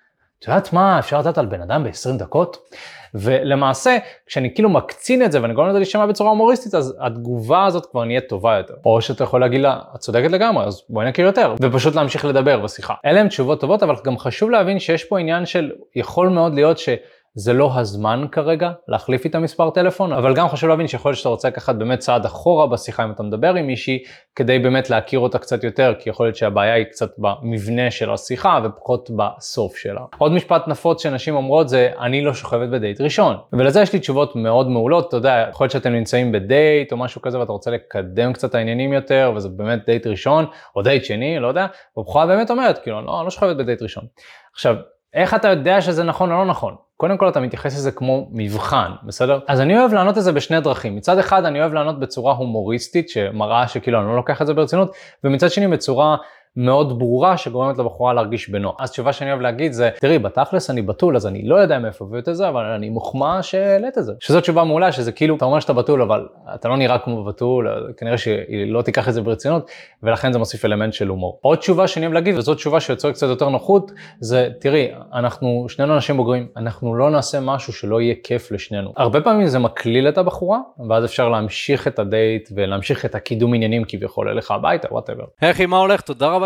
יודעת 0.52 0.72
מה 0.72 0.98
אפשר 0.98 1.18
לדעת 1.18 1.38
על 1.38 1.46
בן 1.46 1.60
אדם 1.60 1.84
ב-20 1.84 2.18
דקות? 2.18 2.58
ולמעשה, 3.14 3.98
כשאני 4.26 4.54
כאילו 4.54 4.68
מקצין 4.68 5.22
את 5.22 5.32
זה 5.32 5.42
ואני 5.42 5.54
גורם 5.54 5.68
לזה 5.68 5.78
להישמע 5.78 6.06
בצורה 6.06 6.30
הומוריסטית, 6.30 6.74
אז 6.74 6.96
התגובה 7.00 7.64
הזאת 7.64 7.86
כבר 7.86 8.04
נהיית 8.04 8.28
טובה 8.28 8.56
יותר. 8.56 8.74
או 8.84 9.00
שאתה 9.00 9.24
יכול 9.24 9.40
להגיד 9.40 9.60
לה, 9.60 9.78
את 9.94 10.00
צודקת 10.00 10.30
לגמרי, 10.30 10.64
אז 10.64 10.82
בואי 10.88 11.08
נכיר 11.08 11.26
יותר, 11.26 11.54
ופשוט 11.62 11.94
להמשיך 11.94 12.24
לדבר 12.24 12.60
בשיחה. 12.60 12.94
אלה 13.04 13.20
הן 13.20 13.28
תשובות 13.28 13.60
טובות, 13.60 13.82
אבל 13.82 13.94
גם 14.04 14.18
חשוב 14.18 14.50
להבין 14.50 14.78
שיש 14.78 15.04
פה 15.04 15.18
עניין 15.18 15.46
של, 15.46 15.70
יכול 15.96 16.28
מאוד 16.28 16.54
להיות 16.54 16.78
ש... 16.78 16.88
זה 17.38 17.52
לא 17.52 17.70
הזמן 17.74 18.24
כרגע 18.32 18.70
להחליף 18.88 19.24
איתה 19.24 19.38
מספר 19.38 19.70
טלפון, 19.70 20.12
אבל 20.12 20.34
גם 20.34 20.48
חשוב 20.48 20.68
להבין 20.68 20.88
שיכול 20.88 21.10
להיות 21.10 21.18
שאתה 21.18 21.28
רוצה 21.28 21.48
לקחת 21.48 21.74
באמת 21.74 21.98
צעד 21.98 22.24
אחורה 22.24 22.66
בשיחה 22.66 23.04
אם 23.04 23.10
אתה 23.10 23.22
מדבר 23.22 23.54
עם 23.54 23.66
מישהי, 23.66 24.02
כדי 24.36 24.58
באמת 24.58 24.90
להכיר 24.90 25.18
אותה 25.18 25.38
קצת 25.38 25.64
יותר, 25.64 25.94
כי 25.98 26.10
יכול 26.10 26.26
להיות 26.26 26.36
שהבעיה 26.36 26.74
היא 26.74 26.84
קצת 26.84 27.10
במבנה 27.18 27.90
של 27.90 28.10
השיחה 28.10 28.60
ופחות 28.64 29.10
בסוף 29.16 29.76
שלה. 29.76 30.00
עוד 30.18 30.32
משפט 30.32 30.68
נפוץ 30.68 31.02
שנשים 31.02 31.34
אומרות 31.34 31.68
זה, 31.68 31.90
אני 32.00 32.22
לא 32.22 32.34
שוכבת 32.34 32.68
בדייט 32.68 33.00
ראשון. 33.00 33.36
ולזה 33.52 33.80
יש 33.80 33.92
לי 33.92 33.98
תשובות 33.98 34.36
מאוד 34.36 34.68
מעולות, 34.68 35.08
אתה 35.08 35.16
יודע, 35.16 35.46
יכול 35.50 35.64
להיות 35.64 35.72
שאתם 35.72 35.92
נמצאים 35.92 36.32
בדייט 36.32 36.92
או 36.92 36.96
משהו 36.96 37.22
כזה 37.22 37.38
ואתה 37.40 37.52
רוצה 37.52 37.70
לקדם 37.70 38.32
קצת 38.32 38.54
העניינים 38.54 38.92
יותר, 38.92 39.32
וזה 39.36 39.48
באמת 39.48 39.86
דייט 39.86 40.06
ראשון, 40.06 40.46
או 40.76 40.82
דייט 40.82 41.04
שני, 41.04 41.38
לא 41.38 41.48
יודע, 41.48 41.66
ובחורה 41.96 42.26
באמת 42.26 42.50
אומרת, 42.50 42.78
כאילו, 42.78 43.02
לא, 43.02 43.22
לא 43.24 43.30
שוכבת 43.30 43.56
בדייט 43.56 43.82
ראשון. 43.82 44.04
עכשיו, 44.54 44.76
איך 45.16 45.34
אתה 45.34 45.48
יודע 45.48 45.80
שזה 45.80 46.04
נכון 46.04 46.32
או 46.32 46.36
לא 46.36 46.46
נכון? 46.46 46.74
קודם 46.96 47.16
כל 47.16 47.28
אתה 47.28 47.40
מתייחס 47.40 47.76
לזה 47.76 47.92
כמו 47.92 48.28
מבחן, 48.32 48.90
בסדר? 49.02 49.38
אז 49.48 49.60
אני 49.60 49.78
אוהב 49.78 49.92
לענות 49.92 50.18
את 50.18 50.22
זה 50.22 50.32
בשני 50.32 50.60
דרכים. 50.60 50.96
מצד 50.96 51.18
אחד 51.18 51.44
אני 51.44 51.60
אוהב 51.60 51.72
לענות 51.72 52.00
בצורה 52.00 52.34
הומוריסטית, 52.34 53.08
שמראה 53.08 53.68
שכאילו 53.68 54.00
אני 54.00 54.06
לא 54.08 54.16
לוקח 54.16 54.42
את 54.42 54.46
זה 54.46 54.54
ברצינות, 54.54 54.92
ומצד 55.24 55.50
שני 55.50 55.68
בצורה 55.68 56.16
מאוד 56.56 56.98
ברורה 56.98 57.36
שגורמת 57.36 57.78
לבחורה 57.78 58.12
להרגיש 58.12 58.50
בנוח. 58.50 58.76
אז 58.78 58.90
תשובה 58.90 59.12
שאני 59.12 59.30
אוהב 59.30 59.40
להגיד 59.40 59.72
זה, 59.72 59.90
תראי, 60.00 60.18
בתכלס 60.18 60.70
אני 60.70 60.82
בתול, 60.82 61.16
אז 61.16 61.26
אני 61.26 61.48
לא 61.48 61.56
יודע 61.56 61.78
מאיפה 61.78 62.04
הבאת 62.04 62.28
את 62.28 62.36
זה, 62.36 62.48
אבל 62.48 62.64
אני 62.64 62.88
מוחמא 62.88 63.42
שהעלית 63.42 63.98
את 63.98 64.04
זה. 64.04 64.12
שזו 64.20 64.40
תשובה 64.40 64.64
מעולה, 64.64 64.92
שזה 64.92 65.12
כאילו, 65.12 65.36
אתה 65.36 65.44
אומר 65.44 65.60
שאתה 65.60 65.72
בתול, 65.72 66.02
אבל 66.02 66.26
אתה 66.54 66.68
לא 66.68 66.76
נראה 66.76 66.98
כמו 66.98 67.24
בתול, 67.24 67.68
כנראה 67.96 68.18
שהיא 68.18 68.72
לא 68.72 68.82
תיקח 68.82 69.08
את 69.08 69.14
זה 69.14 69.22
ברצינות, 69.22 69.70
ולכן 70.02 70.32
זה 70.32 70.38
מוסיף 70.38 70.64
אלמנט 70.64 70.92
של 70.92 71.08
הומור. 71.08 71.38
עוד 71.42 71.58
תשובה 71.58 71.88
שאני 71.88 72.06
אוהב 72.06 72.14
להגיד, 72.14 72.38
וזו 72.38 72.54
תשובה 72.54 72.80
שיוצרת 72.80 73.14
קצת 73.14 73.26
יותר 73.26 73.48
נוחות, 73.48 73.92
זה, 74.20 74.48
תראי, 74.60 74.88
אנחנו 75.12 75.66
שנינו 75.68 75.94
אנשים 75.94 76.16
בוגרים, 76.16 76.46
אנחנו 76.56 76.94
לא 76.94 77.10
נעשה 77.10 77.40
משהו 77.40 77.72
שלא 77.72 78.00
יהיה 78.00 78.14
כיף 78.24 78.52
לשנינו. 78.52 78.92
הרבה 78.96 79.20
פעמים 79.20 79.46
זה 79.46 79.58
מקליל 79.58 80.08
את 80.08 80.18
הבחורה, 80.18 80.58
ואז 80.88 81.04
אפשר 81.04 81.28
להמשיך 81.28 81.88
את 81.88 81.98
הדייט 81.98 82.48
ולהמשיך 82.54 83.04
את 83.04 83.14
הקידום 83.14 83.54
עניינים 83.54 83.84
כביכול 83.88 84.28
אליך 84.28 84.50
הביתה, 84.50 84.88
whatever. 84.90 85.24
היי, 85.40 85.66
מה 85.66 85.78
הולך? 85.78 86.00
תודה 86.00 86.28
רבה 86.28 86.45